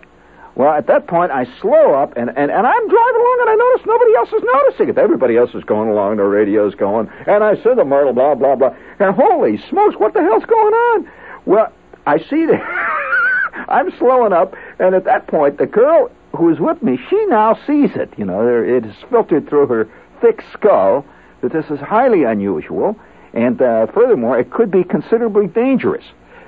[0.56, 3.56] Well, at that point, I slow up, and, and, and I'm driving along, and I
[3.56, 4.98] notice nobody else is noticing it.
[4.98, 8.58] Everybody else is going along, their radio's going, and I see the Myrtle, blah, blah,
[8.58, 8.76] blah.
[9.00, 11.12] And holy smokes, what the hell's going on?
[11.46, 11.72] Well,
[12.06, 12.62] I see that
[13.70, 17.58] I'm slowing up, and at that point, the girl who is with me, she now
[17.66, 18.14] sees it.
[18.18, 19.90] You know, it is filtered through her
[20.22, 21.06] thick skull
[21.42, 22.96] that this is highly unusual,
[23.34, 26.06] and uh, furthermore, it could be considerably dangerous.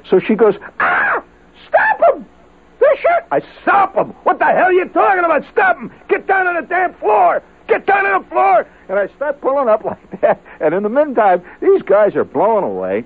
[0.09, 1.23] So she goes, "Ah!
[1.67, 2.25] Stop him!
[3.01, 3.25] Shot!
[3.31, 4.09] I stop him!
[4.23, 5.43] What the hell are you talking about?
[5.51, 5.91] Stop him!
[6.09, 7.41] Get down on the damn floor!
[7.67, 8.67] Get down on the floor!
[8.89, 10.41] And I start pulling up like that.
[10.59, 13.05] And in the meantime, these guys are blowing away,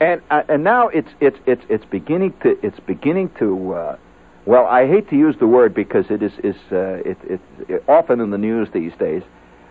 [0.00, 3.74] and uh, and now it's it's it's it's beginning to it's beginning to.
[3.74, 3.96] Uh,
[4.44, 7.84] well, I hate to use the word because it is is uh, it, it's it,
[7.88, 9.22] often in the news these days.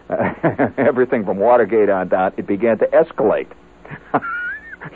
[0.10, 0.34] Uh,
[0.78, 3.48] everything from Watergate on down, it began to escalate.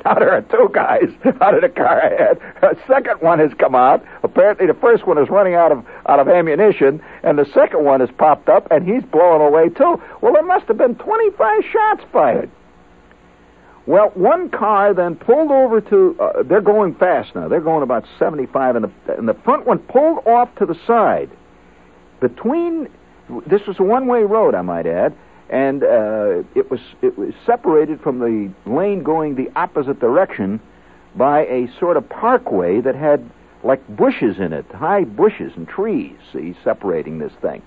[0.06, 1.10] now there are two guys
[1.42, 2.40] out of the car ahead.
[2.62, 4.04] A second one has come out.
[4.24, 8.00] Apparently, the first one is running out of out of ammunition, and the second one
[8.00, 10.02] has popped up, and he's blowing away too.
[10.22, 12.50] Well, there must have been twenty-five shots fired.
[13.88, 16.18] Well, one car then pulled over to.
[16.20, 17.48] Uh, they're going fast now.
[17.48, 21.30] They're going about 75, and the, and the front one pulled off to the side.
[22.20, 22.90] Between.
[23.48, 25.16] This was a one way road, I might add,
[25.50, 30.60] and uh, it, was, it was separated from the lane going the opposite direction
[31.16, 33.28] by a sort of parkway that had
[33.64, 37.64] like bushes in it, high bushes and trees, see, separating this thing.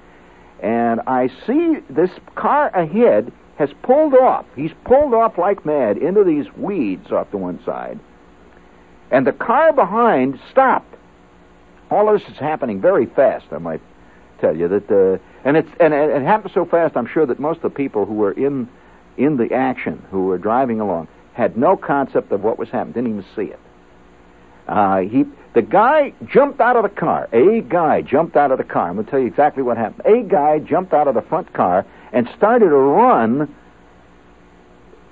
[0.60, 4.46] And I see this car ahead has pulled off.
[4.54, 7.98] He's pulled off like mad into these weeds off to one side.
[9.10, 10.94] And the car behind stopped.
[11.90, 13.80] All of this is happening very fast, I might
[14.40, 17.40] tell you that uh, and it's and it, it happened so fast I'm sure that
[17.40, 18.68] most of the people who were in
[19.16, 23.10] in the action who were driving along had no concept of what was happening, didn't
[23.10, 23.60] even see it.
[24.68, 27.28] Uh, he, the guy jumped out of the car.
[27.32, 28.90] A guy jumped out of the car.
[28.90, 30.02] I'm going to tell you exactly what happened.
[30.04, 33.54] A guy jumped out of the front car and started to run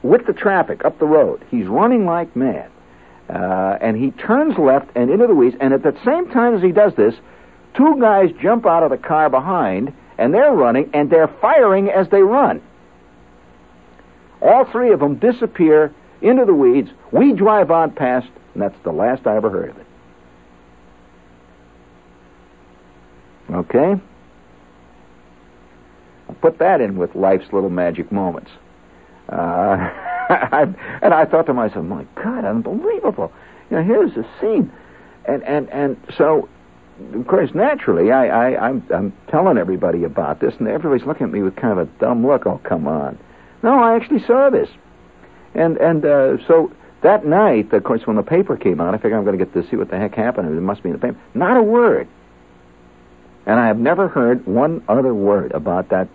[0.02, 1.44] with the traffic up the road.
[1.50, 2.70] He's running like mad.
[3.28, 5.56] Uh, and he turns left and into the weeds.
[5.60, 7.14] And at the same time as he does this,
[7.74, 12.08] two guys jump out of the car behind, and they're running, and they're firing as
[12.08, 12.62] they run.
[14.40, 16.90] All three of them disappear into the weeds.
[17.10, 19.86] We drive on past, and that's the last I ever heard of it.
[23.50, 24.00] Okay?
[26.40, 28.50] Put that in with life's little magic moments.
[29.28, 29.90] Uh,
[31.02, 33.32] and I thought to myself, my God, unbelievable.
[33.70, 34.72] You know, here's the scene.
[35.24, 36.48] And, and, and so,
[37.14, 41.32] of course, naturally, I, I, I'm, I'm telling everybody about this, and everybody's looking at
[41.32, 42.46] me with kind of a dumb look.
[42.46, 43.18] Oh, come on.
[43.62, 44.68] No, I actually saw this.
[45.54, 49.14] And, and uh, so that night, of course, when the paper came out, I figured
[49.14, 50.48] I'm going to get to see what the heck happened.
[50.48, 51.18] It must be in the paper.
[51.34, 52.08] Not a word.
[53.46, 56.08] And I have never heard one other word about that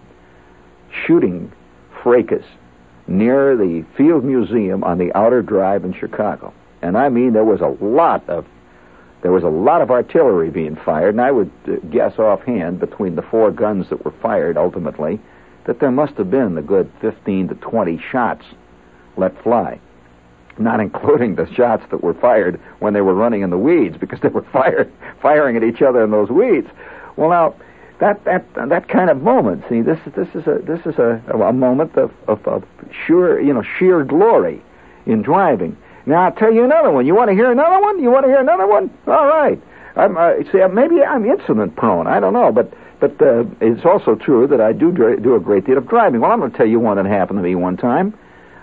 [1.05, 1.51] shooting
[2.03, 2.45] fracas
[3.07, 6.53] near the Field Museum on the Outer Drive in Chicago.
[6.81, 8.45] And I mean, there was a lot of
[9.21, 13.15] there was a lot of artillery being fired, and I would uh, guess offhand between
[13.15, 15.19] the four guns that were fired ultimately
[15.65, 18.43] that there must have been a good 15 to 20 shots
[19.17, 19.79] let fly,
[20.57, 24.19] not including the shots that were fired when they were running in the weeds because
[24.21, 24.91] they were fired
[25.21, 26.67] firing at each other in those weeds.
[27.17, 27.55] Well, now
[28.01, 29.63] that that that kind of moment.
[29.69, 32.63] See, this is this is a this is a, a moment of, of, of
[33.05, 34.61] sure you know sheer glory
[35.05, 35.77] in driving.
[36.07, 37.05] Now I'll tell you another one.
[37.05, 38.01] You want to hear another one?
[38.01, 38.89] You want to hear another one?
[39.07, 39.61] All right.
[39.95, 42.07] I'm, uh, see, maybe I'm incident prone.
[42.07, 45.65] I don't know, but but uh, it's also true that I do do a great
[45.65, 46.21] deal of driving.
[46.21, 48.17] Well, I'm going to tell you one that happened to me one time.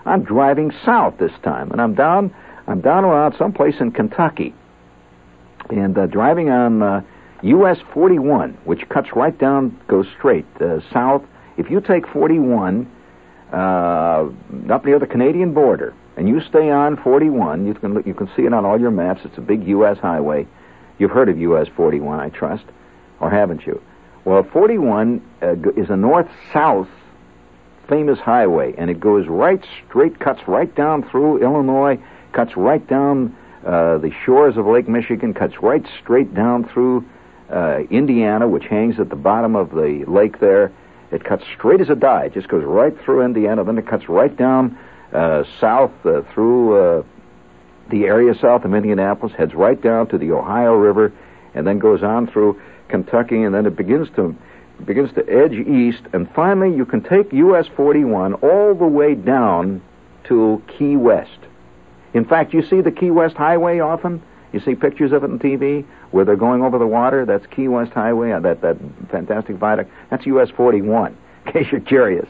[0.05, 2.33] I'm driving south this time, and I'm down
[2.67, 4.53] I'm down around someplace in Kentucky,
[5.69, 6.83] and uh, driving on.
[6.83, 7.01] Uh,
[7.41, 11.23] US 41, which cuts right down, goes straight uh, south.
[11.57, 12.89] If you take 41
[13.51, 13.55] uh,
[14.69, 18.43] up near the Canadian border, and you stay on 41, you can you can see
[18.43, 19.21] it on all your maps.
[19.23, 19.97] It's a big U.S.
[19.99, 20.47] highway.
[20.97, 22.65] You've heard of US 41, I trust,
[23.21, 23.81] or haven't you?
[24.25, 26.89] Well, 41 uh, is a north-south
[27.87, 31.97] famous highway, and it goes right straight, cuts right down through Illinois,
[32.33, 37.05] cuts right down uh, the shores of Lake Michigan, cuts right straight down through
[37.51, 40.71] uh, Indiana, which hangs at the bottom of the lake there.
[41.11, 42.25] It cuts straight as a die.
[42.25, 43.63] It just goes right through Indiana.
[43.63, 44.77] Then it cuts right down
[45.13, 47.03] uh, south uh, through uh,
[47.89, 51.11] the area south of Indianapolis, heads right down to the Ohio River,
[51.55, 54.35] and then goes on through Kentucky, and then it begins to
[54.85, 59.81] begins to edge east, and finally you can take US 41 all the way down
[60.23, 61.37] to Key West.
[62.13, 64.21] In fact, you see the Key West Highway often.
[64.51, 67.25] You see pictures of it on TV where they're going over the water.
[67.25, 68.77] That's Key West Highway, uh, that that
[69.11, 69.91] fantastic viaduct.
[70.09, 71.15] That's US 41.
[71.45, 72.27] In case you're curious.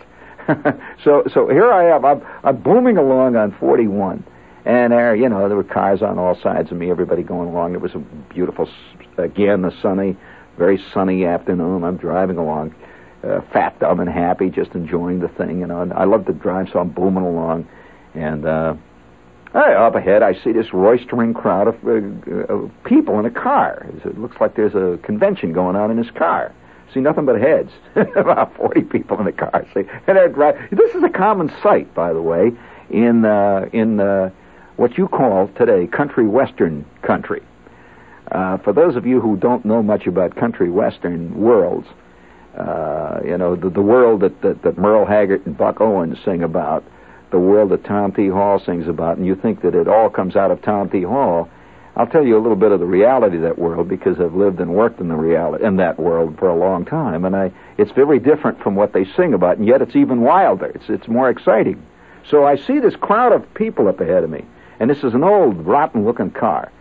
[1.03, 2.05] so so here I am.
[2.05, 4.23] I'm, I'm booming along on 41,
[4.65, 6.89] and there you know there were cars on all sides of me.
[6.89, 7.73] Everybody going along.
[7.73, 8.69] It was a beautiful,
[9.17, 10.17] again, a sunny,
[10.57, 11.83] very sunny afternoon.
[11.83, 12.73] I'm driving along,
[13.23, 15.59] uh, fat, dumb, and happy, just enjoying the thing.
[15.59, 17.67] You know, and I love to drive, so I'm booming along,
[18.13, 18.45] and.
[18.45, 18.75] uh
[19.51, 23.83] Hey, up ahead, I see this roistering crowd of uh, uh, people in a car.
[24.05, 26.53] It looks like there's a convention going on in this car.
[26.93, 27.71] See nothing but heads.
[28.15, 29.65] About 40 people in the car.
[29.73, 30.67] See, and they're driving.
[30.71, 32.51] This is a common sight, by the way,
[32.91, 34.29] in uh, in uh,
[34.75, 37.41] what you call today country western country.
[38.31, 41.87] Uh, for those of you who don't know much about country western worlds,
[42.55, 46.43] uh, you know the, the world that, that that Merle Haggard and Buck Owens sing
[46.43, 46.83] about
[47.31, 48.27] the world that Tom T.
[48.27, 51.03] Hall sings about, and you think that it all comes out of Tom T.
[51.03, 51.49] Hall,
[51.95, 54.59] I'll tell you a little bit of the reality of that world because I've lived
[54.59, 57.91] and worked in the reality in that world for a long time, and I it's
[57.91, 60.67] very different from what they sing about, and yet it's even wilder.
[60.67, 61.83] It's it's more exciting.
[62.29, 64.45] So I see this crowd of people up ahead of me,
[64.79, 66.71] and this is an old, rotten-looking car.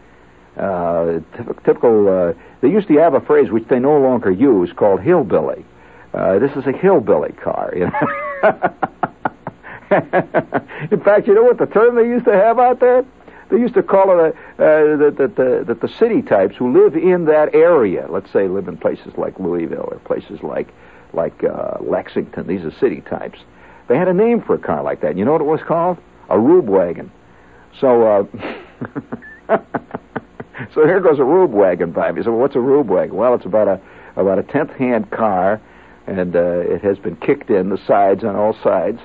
[0.57, 1.21] Uh,
[1.65, 2.09] typical.
[2.09, 5.65] Uh, they used to have a phrase which they no longer use called hillbilly.
[6.13, 7.73] Uh, this is a hillbilly car.
[7.77, 8.73] You know?
[10.91, 13.05] In fact, you know what the term they used to have out there?
[13.51, 16.72] They used to call it a, uh, that, that, the, that the city types who
[16.72, 20.68] live in that area, let's say live in places like Louisville or places like
[21.14, 23.39] like uh, Lexington, these are city types.
[23.89, 25.16] they had a name for a car like that.
[25.16, 25.97] You know what it was called?
[26.28, 27.11] A Rube wagon.
[27.80, 28.24] So, uh,
[30.74, 32.22] so here goes a Rube wagon by me.
[32.22, 33.16] So, what's a Rube wagon?
[33.16, 33.80] Well, it's about a
[34.16, 35.61] about a tenth hand car,
[36.07, 39.01] and uh, it has been kicked in the sides on all sides.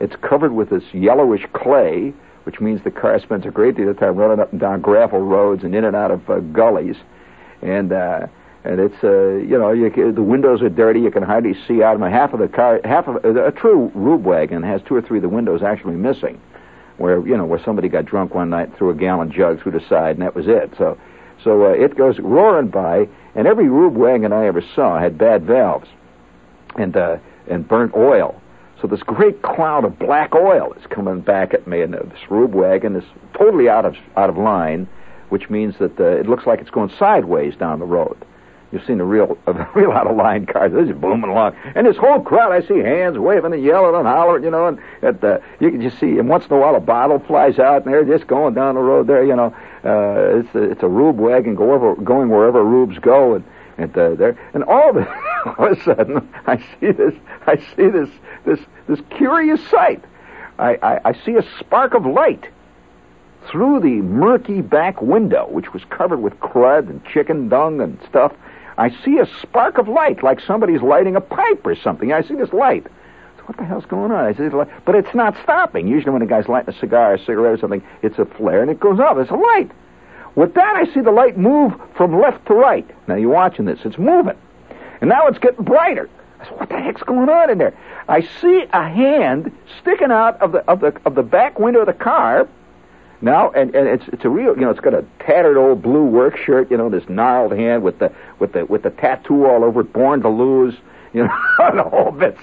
[0.00, 2.12] It's covered with this yellowish clay,
[2.44, 5.20] which means the car spends a great deal of time running up and down gravel
[5.20, 6.96] roads and in and out of uh, gullies,
[7.62, 7.92] and.
[7.92, 8.26] Uh,
[8.62, 11.00] and it's uh, you know you, the windows are dirty.
[11.00, 11.94] You can hardly see out.
[11.94, 12.10] of them.
[12.10, 15.22] half of the car, half of a true Rube wagon has two or three of
[15.22, 16.38] the windows actually missing,
[16.98, 19.88] where you know where somebody got drunk one night threw a gallon jug through the
[19.88, 20.70] side, and that was it.
[20.76, 20.98] So,
[21.42, 25.44] so uh, it goes roaring by, and every Rube wagon I ever saw had bad
[25.44, 25.88] valves,
[26.76, 27.16] and uh,
[27.48, 28.40] and burnt oil.
[28.80, 32.30] So this great cloud of black oil is coming back at me, and uh, this
[32.30, 33.04] Rube wagon is
[33.34, 34.88] totally out of out of line,
[35.28, 38.16] which means that uh, it looks like it's going sideways down the road.
[38.72, 40.68] You've seen a real, a real out of line car.
[40.70, 42.52] This is booming along, and this whole crowd.
[42.52, 45.82] I see hands waving and yelling and hollering, you know, and at the, you can
[45.82, 46.18] just see.
[46.18, 48.80] And once in a while, a bottle flies out, and they're just going down the
[48.80, 49.24] road there.
[49.24, 49.54] You know,
[49.84, 53.44] uh, it's a, it's a rube wagon go over, going wherever rubes go, and
[53.76, 55.08] and uh, there, and all it.
[55.58, 57.14] all of a sudden, I see this,
[57.46, 58.08] I see this,
[58.44, 60.04] this, this curious sight.
[60.58, 62.46] I, I, I see a spark of light
[63.50, 68.32] through the murky back window, which was covered with crud and chicken dung and stuff.
[68.76, 72.12] I see a spark of light, like somebody's lighting a pipe or something.
[72.12, 72.86] I see this light.
[73.36, 74.24] So what the hell's going on?
[74.24, 74.68] I see, light.
[74.84, 75.88] but it's not stopping.
[75.88, 78.62] Usually, when a guy's lighting a cigar, or a cigarette, or something, it's a flare
[78.62, 79.18] and it goes off.
[79.18, 79.70] It's a light.
[80.36, 82.88] With that, I see the light move from left to right.
[83.08, 84.38] Now you're watching this; it's moving,
[85.00, 86.08] and now it's getting brighter.
[86.40, 87.74] I said, "What the heck's going on in there?"
[88.08, 91.86] I see a hand sticking out of the of the of the back window of
[91.86, 92.48] the car.
[93.22, 96.04] Now, and, and it's it's a real, you know, it's got a tattered old blue
[96.04, 99.62] work shirt, you know, this gnarled hand with the with the with the tattoo all
[99.62, 100.74] over it, born to lose,
[101.12, 101.36] you know,
[101.74, 102.36] the whole bit.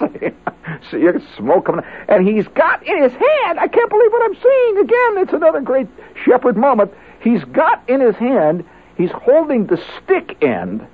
[0.90, 3.58] so you can smoke coming, and he's got in his hand.
[3.58, 5.18] I can't believe what I'm seeing again.
[5.18, 5.88] It's another great
[6.24, 6.94] shepherd moment.
[7.20, 8.64] He's got in his hand.
[8.96, 10.86] He's holding the stick end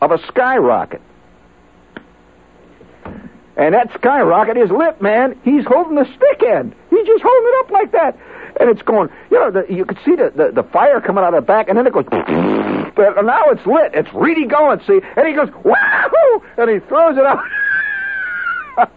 [0.00, 1.00] of a skyrocket.
[3.56, 5.38] And that skyrocket is lit, man.
[5.44, 6.74] He's holding the stick end.
[6.88, 8.18] He's just holding it up like that.
[8.58, 11.34] And it's going, you know, the, you could see the, the, the fire coming out
[11.34, 13.92] of the back, and then it goes, but now it's lit.
[13.94, 15.00] It's really going, see?
[15.16, 16.42] And he goes, wahoo!
[16.56, 17.44] And he throws it out.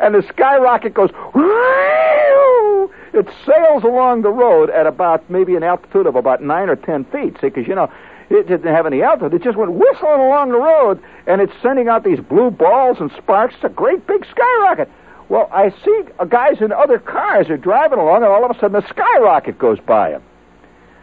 [0.00, 2.90] and the skyrocket goes, wahoo!
[3.12, 7.04] It sails along the road at about maybe an altitude of about nine or ten
[7.06, 7.48] feet, see?
[7.48, 7.90] Because, you know,
[8.30, 9.34] it didn't have any altitude.
[9.34, 13.10] It just went whistling along the road, and it's sending out these blue balls and
[13.18, 13.54] sparks.
[13.56, 14.88] It's a great big skyrocket.
[15.28, 18.80] Well, I see guys in other cars are driving along, and all of a sudden
[18.80, 20.22] the skyrocket goes by them,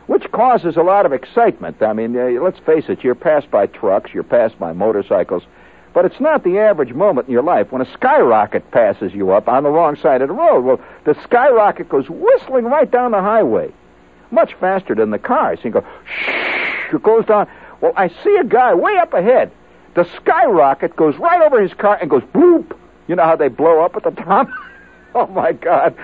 [0.07, 1.82] which causes a lot of excitement.
[1.82, 5.43] I mean, uh, let's face it, you're passed by trucks, you're passed by motorcycles,
[5.93, 9.47] but it's not the average moment in your life when a skyrocket passes you up
[9.47, 10.61] on the wrong side of the road.
[10.61, 13.71] Well, the skyrocket goes whistling right down the highway,
[14.30, 15.59] much faster than the cars.
[15.63, 16.57] You go, shh,
[16.94, 17.48] it goes down.
[17.82, 19.52] Well, I see a guy way up ahead.
[19.96, 22.78] The skyrocket goes right over his car and goes bloop.
[23.08, 24.48] You know how they blow up at the top?
[25.16, 25.96] oh my God.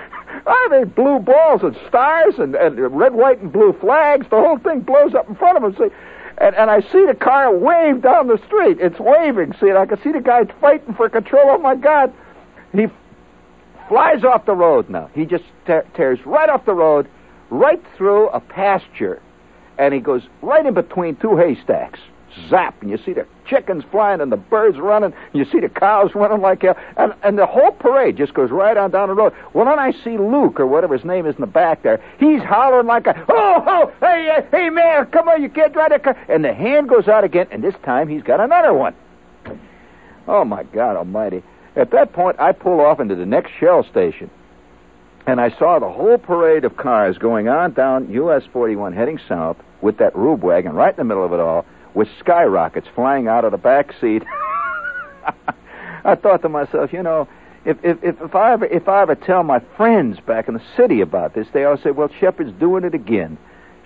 [0.46, 4.26] Ah, they blue balls and stars and, and red, white, and blue flags.
[4.30, 5.76] The whole thing blows up in front of him.
[5.76, 5.94] See,
[6.38, 8.78] and, and I see the car wave down the street.
[8.80, 9.54] It's waving.
[9.60, 11.44] See, and I can see the guy fighting for control.
[11.46, 12.12] Oh my God.
[12.72, 12.86] He
[13.88, 15.10] flies off the road now.
[15.14, 17.08] He just te- tears right off the road,
[17.50, 19.22] right through a pasture,
[19.78, 22.00] and he goes right in between two haystacks.
[22.48, 25.68] Zap, and you see the chickens flying and the birds running, and you see the
[25.68, 29.14] cows running like hell, and, and the whole parade just goes right on down the
[29.14, 29.32] road.
[29.52, 32.02] Well, then I see Luke, or whatever his name is in the back there.
[32.18, 36.02] He's hollering like a, oh, oh, hey, hey, man, come on, you can't drive that
[36.02, 36.16] car.
[36.28, 38.94] And the hand goes out again, and this time he's got another one.
[40.26, 41.42] Oh, my God almighty.
[41.76, 44.30] At that point, I pull off into the next Shell station.
[45.26, 49.56] And I saw the whole parade of cars going on down US 41 heading south
[49.80, 51.64] with that Rube wagon right in the middle of it all
[51.94, 54.22] with skyrockets flying out of the back seat.
[56.04, 57.28] I thought to myself, you know,
[57.64, 60.62] if, if, if, if, I ever, if I ever tell my friends back in the
[60.76, 63.38] city about this, they all say, well, Shepherd's doing it again.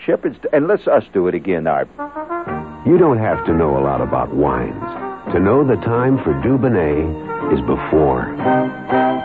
[0.04, 1.88] Shepherd's, and let's us do it again, Art.
[2.86, 7.52] You don't have to know a lot about wines to know the time for Dubonnet
[7.52, 9.17] is before.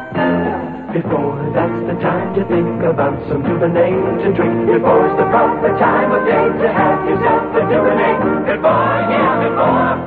[0.93, 4.69] Before, that's the time to think about some Dubonnet to drink.
[4.69, 8.21] Before Before's the proper time of day to have yourself a Dubonnet.
[8.45, 9.97] Before, yeah, before.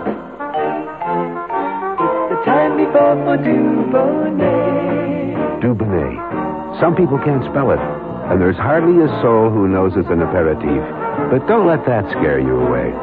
[2.07, 4.47] It's the time before for Dubonnet.
[5.59, 6.79] Dubonnet.
[6.79, 7.83] Some people can't spell it,
[8.31, 10.87] and there's hardly a soul who knows it's an aperitif.
[11.35, 12.95] But don't let that scare you away.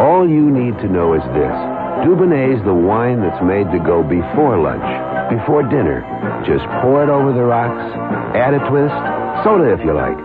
[0.00, 1.56] All you need to know is this.
[2.00, 4.88] Dubonnet's the wine that's made to go before lunch,
[5.30, 6.02] before dinner,
[6.46, 7.82] Just pour it over the rocks,
[8.36, 8.94] add a twist,
[9.44, 10.16] soda if you like.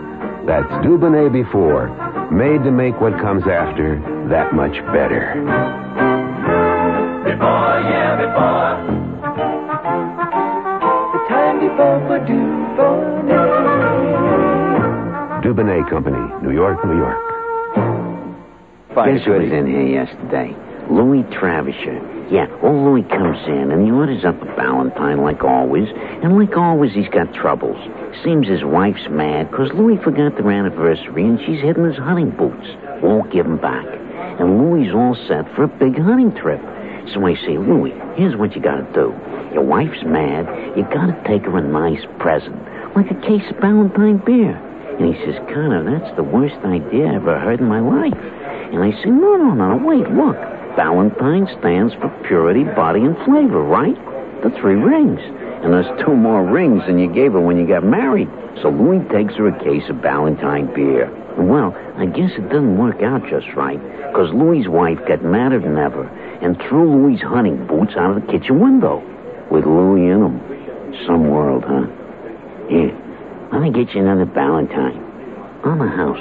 [0.46, 1.88] That's Dubonnet before,
[2.30, 3.98] made to make what comes after
[4.30, 5.34] that much better.
[7.22, 8.74] Before, yeah, before.
[11.12, 13.62] The time before for Dubonnet.
[15.42, 17.18] Dubonnet Company, New York, New York.
[18.94, 20.54] Fine, Guess who was in here yesterday?
[20.90, 22.00] Louis Travisher.
[22.30, 25.88] Yeah, old Louis comes in and he orders up a Valentine like always.
[26.22, 27.76] And like always, he's got troubles.
[28.24, 32.68] Seems his wife's mad 'cause Louis forgot their anniversary and she's hidden his hunting boots.
[33.02, 33.86] Won't give 'em back.
[34.38, 36.60] And Louis all set for a big hunting trip.
[37.12, 39.12] So I say, Louis, here's what you gotta do.
[39.52, 40.48] Your wife's mad.
[40.76, 42.56] You gotta take her a nice present.
[42.94, 44.58] Like a case of Valentine beer.
[44.98, 48.16] And he says, Connor, that's the worst idea I ever heard in my life.
[48.72, 50.36] And I say, no, no, no, wait, look.
[50.76, 53.96] Valentine stands for purity, body, and flavor, right?
[54.42, 55.20] The three rings.
[55.62, 58.28] And there's two more rings than you gave her when you got married.
[58.62, 61.10] So Louis takes her a case of Valentine beer.
[61.38, 65.78] Well, I guess it didn't work out just right, because Louis's wife got madder than
[65.78, 66.08] ever
[66.42, 69.02] and threw Louis's hunting boots out of the kitchen window.
[69.50, 70.40] With Louis in them.
[71.06, 71.86] Some world, huh?
[72.68, 72.96] Here,
[73.52, 74.98] let me get you another Valentine.
[75.64, 76.18] On the house.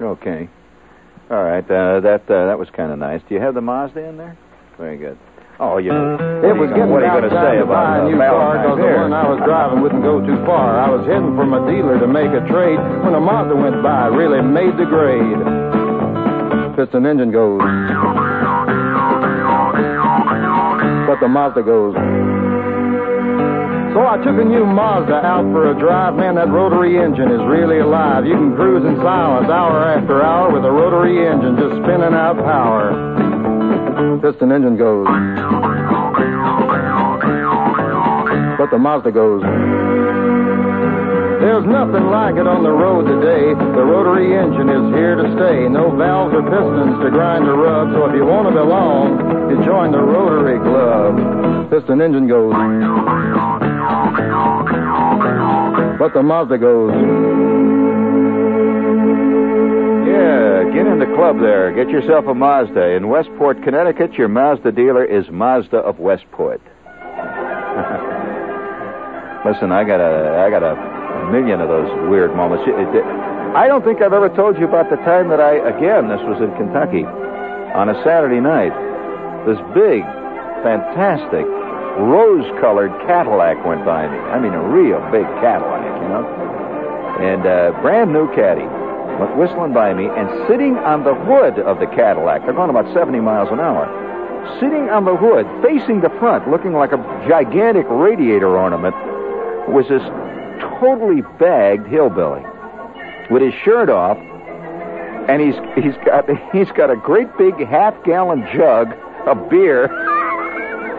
[0.00, 0.48] Okay.
[1.30, 1.64] All right.
[1.64, 3.20] Uh, that uh, that was kind of nice.
[3.28, 4.36] Do you have the Mazda in there?
[4.78, 5.18] Very good.
[5.58, 5.90] Oh, you.
[5.90, 8.08] It was getting what are you going to say time to buy about a uh,
[8.12, 10.76] new car because the one I was driving wouldn't go too far.
[10.76, 14.12] I was heading from a dealer to make a trade when a Mazda went by,
[14.12, 15.40] really made the grade.
[16.76, 17.64] Piston engine goes.
[21.08, 21.96] But the Mazda goes.
[23.96, 26.20] So I took a new Mazda out for a drive.
[26.20, 28.28] Man, that rotary engine is really alive.
[28.28, 32.36] You can cruise in silence hour after hour with a rotary engine just spinning out
[32.44, 32.92] power.
[34.20, 35.08] Piston engine goes.
[38.60, 39.40] But the Mazda goes.
[41.40, 43.56] There's nothing like it on the road today.
[43.56, 45.72] The rotary engine is here to stay.
[45.72, 47.96] No valves or pistons to grind or rub.
[47.96, 51.72] So if you want to belong, you join the Rotary Club.
[51.72, 53.55] Piston engine goes.
[55.98, 56.92] But the Mazda goes.
[60.06, 61.72] Yeah, get in the club there.
[61.74, 62.96] Get yourself a Mazda.
[62.96, 66.60] In Westport, Connecticut, your Mazda dealer is Mazda of Westport.
[69.44, 70.76] Listen, I got a, I got a
[71.30, 72.64] million of those weird moments.
[73.56, 76.40] I don't think I've ever told you about the time that I, again, this was
[76.42, 77.04] in Kentucky,
[77.74, 78.72] on a Saturday night.
[79.46, 80.02] This big,
[80.60, 81.46] fantastic,
[81.98, 84.18] rose-colored Cadillac went by me.
[84.18, 86.24] I mean, a real big Cadillac, you know,
[87.20, 88.66] and uh, brand new caddy
[89.18, 92.92] went whistling by me, and sitting on the hood of the Cadillac, they're going about
[92.92, 93.88] 70 miles an hour,
[94.60, 98.94] sitting on the hood, facing the front, looking like a gigantic radiator ornament,
[99.72, 100.02] was this
[100.78, 102.44] totally bagged hillbilly
[103.30, 104.18] with his shirt off,
[105.28, 108.92] and he's he's got he's got a great big half gallon jug
[109.26, 109.88] of beer,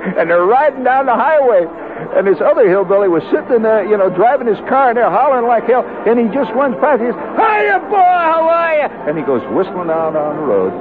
[0.18, 1.68] and they're riding down the highway.
[2.16, 5.48] And this other hillbilly was sitting there, you know, driving his car, and they're hollering
[5.48, 5.84] like hell.
[6.08, 7.02] And he just runs past.
[7.02, 10.72] He says, "Hiya, boy, how are you?" And he goes whistling down on the road,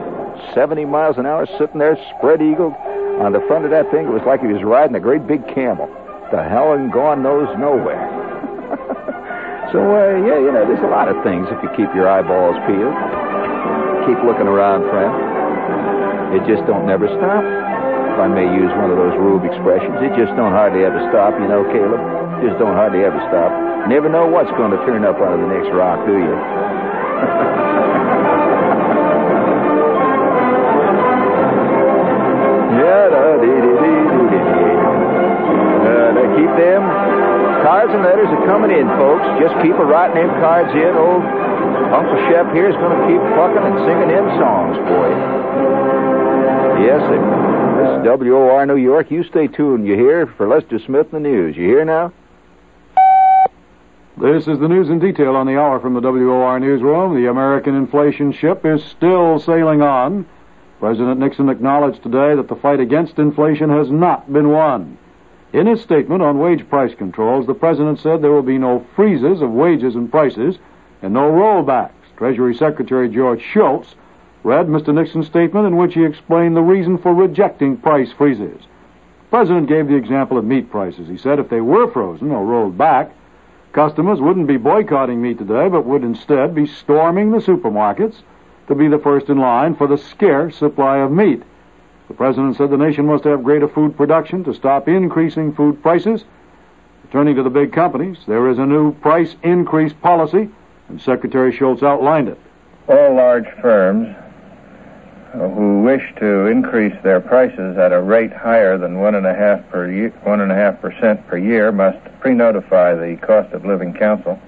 [0.55, 2.75] 70 miles an hour, sitting there, spread eagled
[3.19, 4.07] on the front of that thing.
[4.07, 5.89] It was like he was riding a great big camel.
[6.31, 7.97] The hell and gone knows nowhere.
[9.73, 12.61] so uh, yeah, you know, there's a lot of things if you keep your eyeballs
[12.69, 12.95] peeled.
[14.05, 15.11] Keep looking around, friend.
[16.37, 17.66] It just don't never stop.
[18.17, 21.37] If I may use one of those Rube expressions, it just don't hardly ever stop,
[21.37, 22.01] you know, Caleb.
[22.41, 23.53] Just don't hardly ever stop.
[23.93, 26.33] Never know what's going to turn up of the next rock, do you?
[32.77, 34.77] Yeah, da, dee, dee, dee, dee, dee.
[35.85, 36.09] Uh,
[36.41, 36.83] keep them
[37.65, 39.29] cards and letters are coming in, folks.
[39.45, 40.93] Just keep a writing them cards in.
[40.97, 41.21] Old
[41.93, 46.16] Uncle Shep here is going to keep plucking and singing them songs you.
[46.47, 47.19] Yes, sir.
[47.77, 49.11] This is WOR New York.
[49.11, 51.57] You stay tuned, you hear, for Lester Smith and the news.
[51.57, 52.13] You hear now?
[54.17, 57.21] This is the news in detail on the hour from the WOR newsroom.
[57.21, 60.25] The American inflation ship is still sailing on.
[60.79, 64.99] President Nixon acknowledged today that the fight against inflation has not been won.
[65.53, 69.43] In his statement on wage price controls, the president said there will be no freezes
[69.43, 70.59] of wages and prices
[71.03, 71.93] and no rollbacks.
[72.17, 73.95] Treasury Secretary George Shultz
[74.47, 74.95] read Mr.
[74.95, 78.61] Nixon's statement in which he explained the reason for rejecting price freezes.
[78.61, 81.09] The president gave the example of meat prices.
[81.09, 83.11] He said if they were frozen or rolled back,
[83.77, 88.23] Customers wouldn't be boycotting meat today, but would instead be storming the supermarkets
[88.69, 91.43] to be the first in line for the scarce supply of meat.
[92.09, 96.25] The president said the nation must have greater food production to stop increasing food prices.
[97.13, 100.49] Turning to the big companies, there is a new price increase policy,
[100.89, 102.39] and Secretary Shultz outlined it.
[102.89, 104.17] All large firms
[105.39, 109.67] who wish to increase their prices at a rate higher than one and a half
[109.69, 113.93] per year, one and a half percent per year must pre-notify the Cost of Living
[113.93, 114.41] Council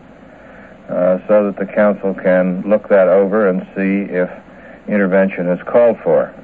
[0.89, 4.31] uh, so that the council can look that over and see if
[4.89, 6.35] intervention is called for.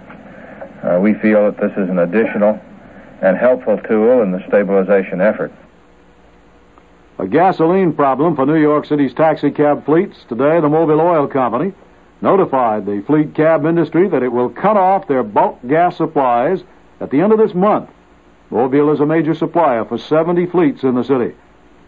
[0.83, 2.61] Uh, we feel that this is an additional
[3.23, 5.53] and helpful tool in the stabilization effort.
[7.19, 10.17] A gasoline problem for New York City's taxi cab fleets.
[10.29, 11.73] Today, the Mobil Oil Company
[12.25, 16.65] notified the fleet cab industry that it will cut off their bulk gas supplies
[17.01, 17.91] at the end of this month.
[18.51, 21.35] Mobil is a major supplier for 70 fleets in the city.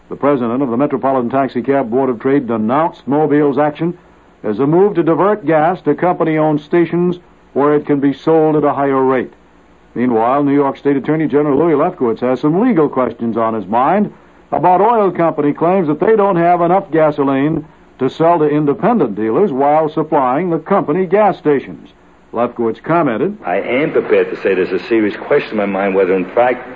[0.09, 3.97] The president of the Metropolitan Taxi Cab Board of Trade denounced Mobil's action
[4.43, 7.17] as a move to divert gas to company-owned stations
[7.53, 9.33] where it can be sold at a higher rate.
[9.95, 14.13] Meanwhile, New York State Attorney General Louis Lefkowitz has some legal questions on his mind
[14.51, 17.67] about oil company claims that they don't have enough gasoline
[17.99, 21.89] to sell to independent dealers while supplying the company gas stations.
[22.31, 26.13] Lefkowitz commented, I am prepared to say there's a serious question in my mind whether,
[26.13, 26.67] in fact,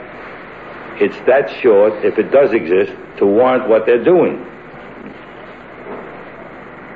[1.02, 4.46] it's that short, if it does exist, to warrant what they're doing.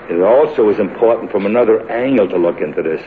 [0.09, 3.01] It also is important from another angle to look into this.